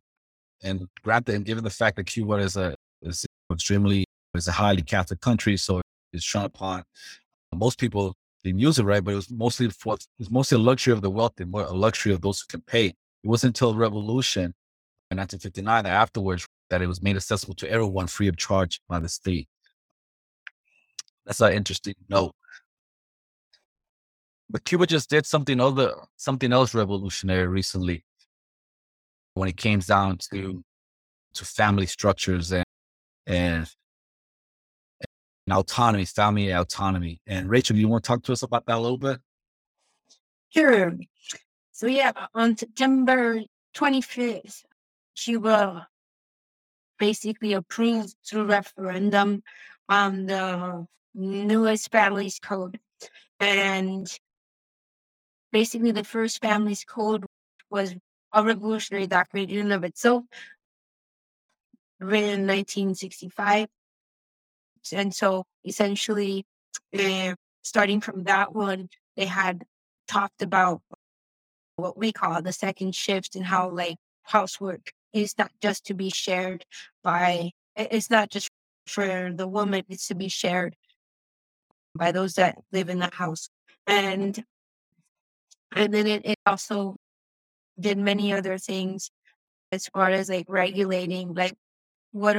[0.63, 4.83] And granted, and given the fact that Cuba is a is extremely is a highly
[4.83, 5.81] Catholic country, so
[6.13, 6.85] it's shunned upon.
[7.55, 8.15] Most people
[8.45, 11.03] didn't use it right, but it was mostly for it was mostly a luxury of
[11.03, 12.87] the wealthy, more a luxury of those who can pay.
[12.87, 14.55] It wasn't until the revolution
[15.11, 19.01] in 1959 that afterwards that it was made accessible to everyone free of charge by
[19.01, 19.49] the state.
[21.27, 22.35] That's an interesting note.
[24.51, 28.05] But Cuba just did something other, something else revolutionary recently
[29.35, 30.65] when it came down to
[31.35, 32.65] to family structures and
[33.27, 33.69] and,
[35.47, 37.21] and autonomy, family autonomy.
[37.29, 39.21] And Rachel, you want to talk to us about that a little bit?
[40.49, 40.97] Sure.
[41.71, 43.41] So yeah, on September
[43.77, 44.65] 25th,
[45.17, 45.87] Cuba
[46.99, 49.43] basically approved through referendum
[49.89, 52.81] on the newest families code.
[53.39, 54.13] And
[55.53, 57.25] basically the first family's code
[57.71, 57.95] was
[58.33, 60.25] a revolutionary document in and of itself,
[61.99, 63.69] written in 1965.
[64.93, 66.45] And so essentially,
[66.99, 69.65] uh, starting from that one, they had
[70.09, 70.81] talked about
[71.77, 76.11] what we call the second shift and how like housework is not just to be
[76.11, 76.65] shared
[77.03, 78.51] by, it's not just
[78.87, 80.77] for the woman, it's to be shared
[81.95, 83.49] by those that live in the house.
[83.87, 84.45] And
[85.75, 86.97] and then it, it also
[87.79, 89.11] did many other things
[89.73, 91.55] as far as like regulating like
[92.13, 92.39] what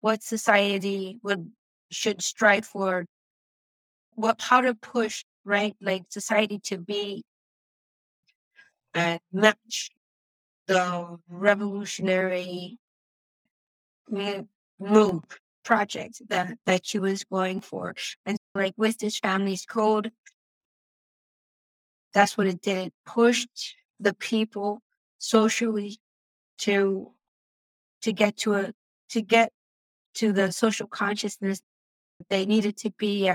[0.00, 1.50] what society would
[1.90, 3.06] should strive for
[4.14, 7.24] what how to push right like society to be
[8.94, 9.90] and match
[10.66, 12.78] the revolutionary
[14.10, 15.22] move
[15.64, 17.94] project that that she was going for.
[18.26, 20.12] And like with this family's code
[22.14, 22.88] that's what it did.
[22.88, 24.80] It pushed the people
[25.18, 25.98] socially
[26.58, 27.12] to
[28.02, 28.72] to get to a
[29.10, 29.52] to get
[30.14, 31.60] to the social consciousness
[32.28, 33.30] they needed to be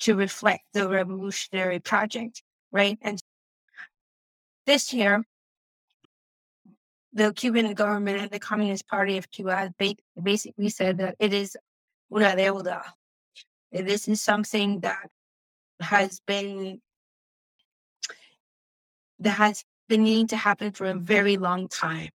[0.00, 2.98] to reflect the revolutionary project, right?
[3.02, 3.20] And
[4.66, 5.24] this year,
[7.12, 9.72] the Cuban government and the Communist Party of Cuba
[10.22, 11.56] basically said that it is
[12.14, 12.82] una deuda.
[13.72, 15.08] This is something that
[15.80, 16.80] has been
[19.20, 22.10] that has been needing to happen for a very long time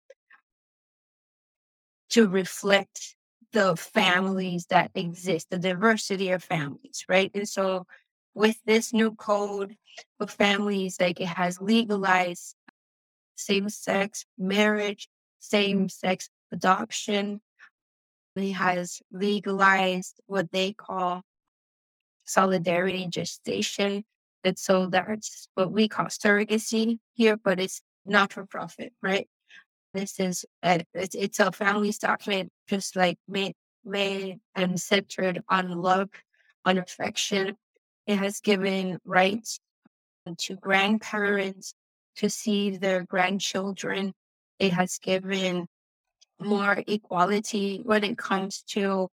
[2.10, 3.16] to reflect
[3.52, 7.30] the families that exist, the diversity of families, right?
[7.34, 7.86] And so
[8.34, 9.76] with this new code
[10.20, 12.54] of families, like it has legalized
[13.36, 17.40] same sex marriage, same sex adoption.
[18.36, 21.22] It has legalized what they call
[22.24, 24.04] solidarity gestation.
[24.44, 29.28] And so that's what we call surrogacy here, but it's not for profit, right?
[29.92, 35.70] This is a, it's, it's a family's document, just like made made and centered on
[35.70, 36.10] love,
[36.64, 37.56] on affection.
[38.06, 39.58] It has given rights
[40.38, 41.74] to grandparents
[42.16, 44.12] to see their grandchildren.
[44.58, 45.66] It has given
[46.40, 49.08] more equality when it comes to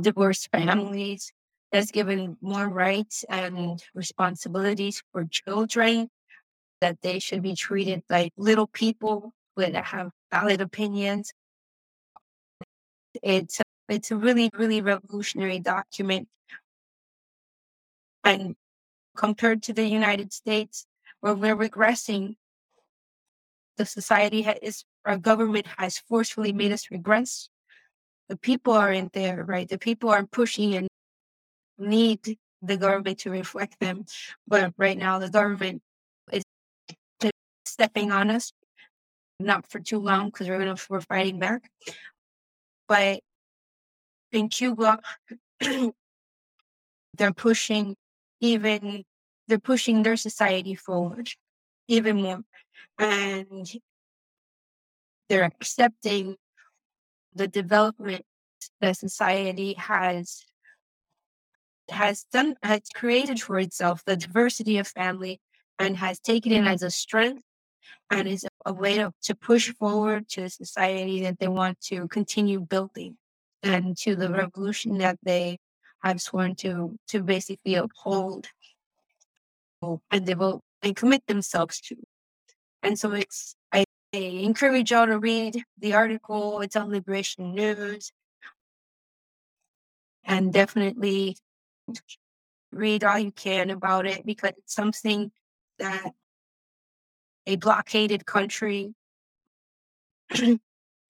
[0.00, 1.32] divorced families.
[1.72, 6.08] It has given more rights and responsibilities for children
[6.80, 11.32] that they should be treated like little people that have valid opinions.
[13.22, 16.28] It's it's a really, really revolutionary document.
[18.24, 18.56] And
[19.16, 20.86] compared to the United States,
[21.20, 22.36] where we're regressing.
[23.76, 27.48] The society has, our government has forcefully made us regress.
[28.28, 29.68] The people aren't there, right?
[29.68, 30.88] The people aren't pushing and
[31.78, 32.82] need the mm-hmm.
[32.82, 34.04] government to reflect them.
[34.46, 35.82] But right now, the government
[36.32, 36.42] is
[37.64, 38.52] stepping on us,
[39.38, 41.70] not for too long because we're, gonna, we're fighting back.
[42.88, 43.20] But
[44.32, 45.00] in Cuba,
[47.16, 47.96] they're pushing
[48.40, 49.04] even
[49.48, 51.30] they're pushing their society forward
[51.88, 52.42] even more
[52.98, 53.70] and
[55.28, 56.36] they're accepting
[57.34, 58.24] the development
[58.80, 60.44] that society has
[61.90, 65.40] has done has created for itself the diversity of family
[65.78, 67.42] and has taken it as a strength
[68.10, 72.08] and is a way to, to push forward to a society that they want to
[72.08, 73.16] continue building
[73.62, 75.58] and to the revolution that they
[76.02, 78.48] have sworn to to basically uphold
[80.10, 81.96] and devote and commit themselves to.
[82.82, 83.84] And so it's I,
[84.14, 86.60] I encourage y'all to read the article.
[86.60, 88.12] It's on Liberation News.
[90.24, 91.36] And definitely
[92.72, 95.30] read all you can about it because it's something
[95.78, 96.12] that
[97.46, 98.94] a blockaded country,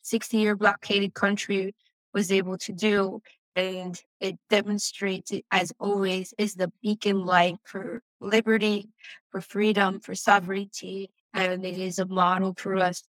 [0.02, 1.74] 60 year blockaded country
[2.12, 3.20] was able to do
[3.56, 8.88] and it demonstrates as always is the beacon light for liberty
[9.30, 13.02] for freedom for sovereignty and it is a model for us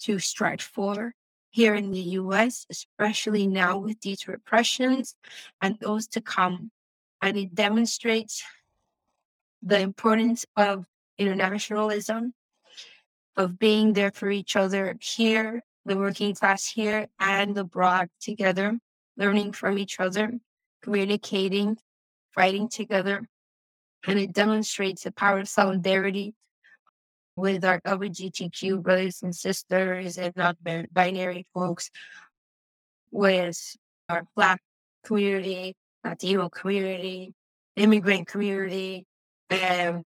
[0.00, 1.14] to strive for
[1.50, 5.14] here in the US especially now with these repressions
[5.60, 6.70] and those to come
[7.22, 8.42] and it demonstrates
[9.62, 10.84] the importance of
[11.16, 12.34] internationalism
[13.36, 18.78] of being there for each other here the working class here and abroad together
[19.16, 20.32] learning from each other,
[20.82, 21.76] communicating,
[22.34, 23.28] fighting together.
[24.06, 26.34] And it demonstrates the power of solidarity
[27.36, 30.56] with our LGBTQ brothers and sisters and non
[30.92, 31.90] binary folks,
[33.10, 33.76] with
[34.08, 34.60] our Black
[35.04, 37.34] community, Latino community,
[37.76, 39.06] immigrant community,
[39.50, 40.04] and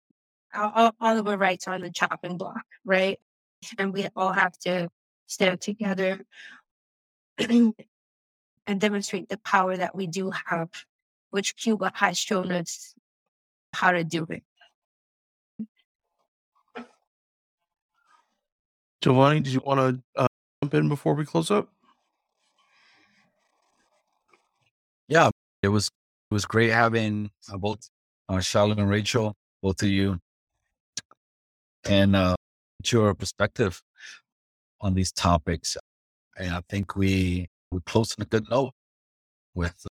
[0.55, 3.19] all, all of our rights are on the chopping block, right?
[3.78, 4.89] And we all have to
[5.27, 6.20] stand together
[7.39, 7.74] and
[8.78, 10.69] demonstrate the power that we do have,
[11.31, 12.94] which Cuba has shown us
[13.73, 14.43] how to do it.
[19.01, 20.28] Giovanni, did you want to uh,
[20.62, 21.69] jump in before we close up?
[25.09, 25.31] Yeah,
[25.62, 25.89] it was
[26.30, 27.89] it was great having uh, both
[28.28, 30.18] uh, Charlotte and Rachel, both of you,
[31.84, 32.34] and uh,
[32.84, 33.80] your perspective
[34.80, 35.76] on these topics.
[36.36, 38.72] And I think we we close on a good note
[39.55, 39.86] with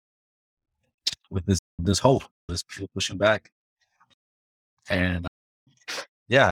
[1.30, 3.49] with this this hope, this pushing back,
[4.89, 5.26] and
[6.27, 6.49] yeah,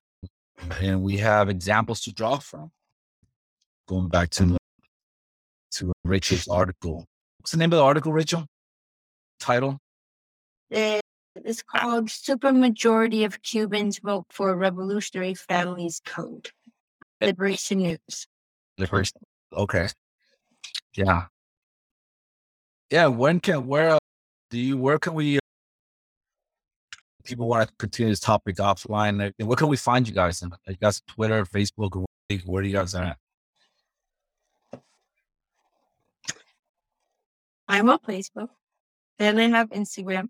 [0.82, 2.72] and we have examples to draw from.
[3.88, 4.56] Going back to
[5.72, 7.06] to Rachel's article.
[7.40, 8.46] What's the name of the article, Rachel?
[9.40, 9.80] Title?
[10.72, 16.50] It's called Supermajority of Cubans Vote for Revolutionary Families Code.
[17.22, 18.28] Liberation News.
[18.78, 19.22] Liberation.
[19.54, 19.88] Okay.
[20.96, 21.26] Yeah.
[22.90, 23.08] Yeah.
[23.08, 24.00] When can where uh,
[24.50, 25.40] do you where can we uh,
[27.24, 30.76] people want to continue this topic offline where can we find you guys in you
[30.82, 33.18] guys twitter facebook where, where are you guys at
[37.68, 38.50] I'm on Facebook.
[39.20, 40.30] Then I have Instagram.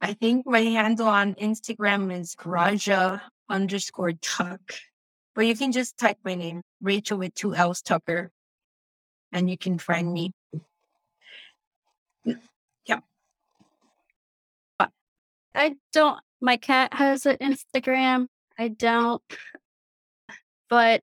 [0.00, 4.60] I think my handle on Instagram is Raja underscore Tuck.
[5.34, 8.32] But you can just type my name, Rachel with two L's Tucker,
[9.30, 10.32] and you can find me.
[12.86, 13.00] Yeah.
[15.54, 16.20] I don't.
[16.40, 18.28] My cat has an Instagram.
[18.58, 19.22] I don't.
[20.68, 21.02] But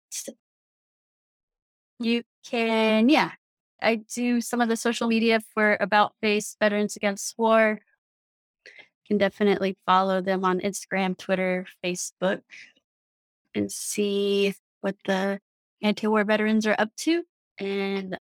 [2.00, 3.32] you can, yeah.
[3.82, 7.80] I do some of the social media for About Face Veterans Against War.
[8.66, 8.72] You
[9.08, 12.42] Can definitely follow them on Instagram, Twitter, Facebook,
[13.54, 15.40] and see what the
[15.82, 17.24] anti-war veterans are up to.
[17.60, 18.18] And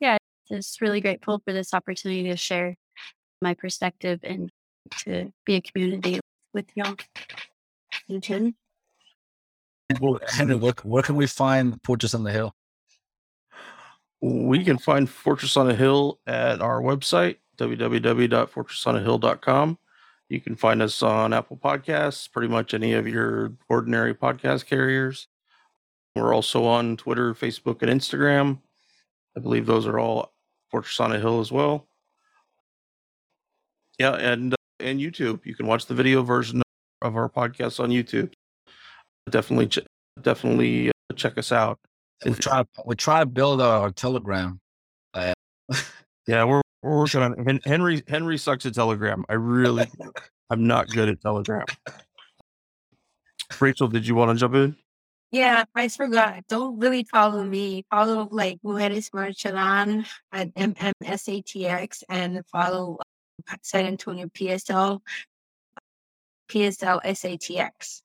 [0.00, 2.76] yeah, just really grateful for this opportunity to share
[3.40, 4.50] my perspective and
[4.98, 6.20] to be a community
[6.52, 6.96] with y'all.
[8.08, 8.52] You too.
[10.00, 12.54] well, henry where, where can we find fortress on the hill
[14.22, 19.78] We can find Fortress on a Hill at our website, www.fortressonahill.com.
[20.28, 25.26] You can find us on Apple Podcasts, pretty much any of your ordinary podcast carriers.
[26.14, 28.60] We're also on Twitter, Facebook, and Instagram.
[29.36, 30.32] I believe those are all
[30.70, 31.88] Fortress on a Hill as well.
[33.98, 35.44] Yeah, and uh, and YouTube.
[35.44, 36.62] You can watch the video version
[37.02, 38.32] of our podcast on YouTube.
[39.28, 39.80] Definitely, ch-
[40.20, 41.80] definitely uh, check us out.
[42.24, 44.60] We try we try to build our telegram
[46.26, 47.62] Yeah, we're we're working on it.
[47.66, 49.24] Henry Henry sucks at Telegram.
[49.28, 49.86] I really
[50.50, 51.64] I'm not good at Telegram.
[53.60, 54.76] Rachel, did you want to jump in?
[55.30, 56.46] Yeah, I forgot.
[56.48, 57.86] Don't really follow me.
[57.90, 62.98] Follow like Mujeres Marchan at MMSATX and follow
[63.50, 65.00] uh, San Antonio PSL,
[66.50, 68.02] PSL SATX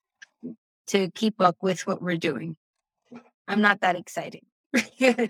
[0.88, 2.56] to keep up with what we're doing.
[3.48, 4.42] I'm not that excited.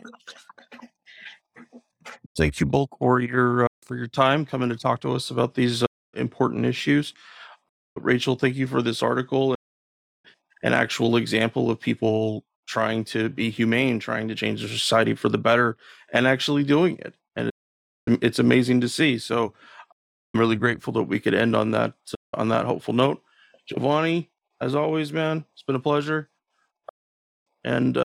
[2.38, 5.84] Thank you for your uh, for your time coming to talk to us about these
[5.84, 7.14] uh, important issues.
[7.96, 9.56] Rachel, thank you for this article,
[10.64, 15.30] an actual example of people trying to be humane, trying to change the society for
[15.30, 15.78] the better,
[16.14, 17.16] and actually doing it.
[17.36, 17.50] And
[18.22, 19.18] it's amazing to see.
[19.18, 19.54] So
[20.34, 21.94] I'm really grateful that we could end on that
[22.34, 23.22] on that hopeful note.
[23.68, 24.30] Giovanni,
[24.62, 26.30] as always, man, it's been a pleasure,
[27.64, 28.04] and uh,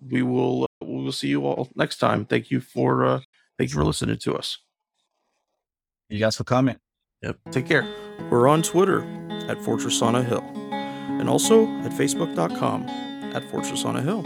[0.00, 2.24] we will uh, we will see you all next time.
[2.24, 3.20] Thank you for uh,
[3.58, 4.58] thank you for listening to us.
[6.08, 6.76] you guys for coming
[7.22, 7.38] Yep.
[7.50, 7.86] Take care.
[8.30, 9.02] We're on Twitter
[9.48, 12.84] at Fortress on a Hill and also at Facebook.com
[13.34, 14.22] at Fortress on a Hill.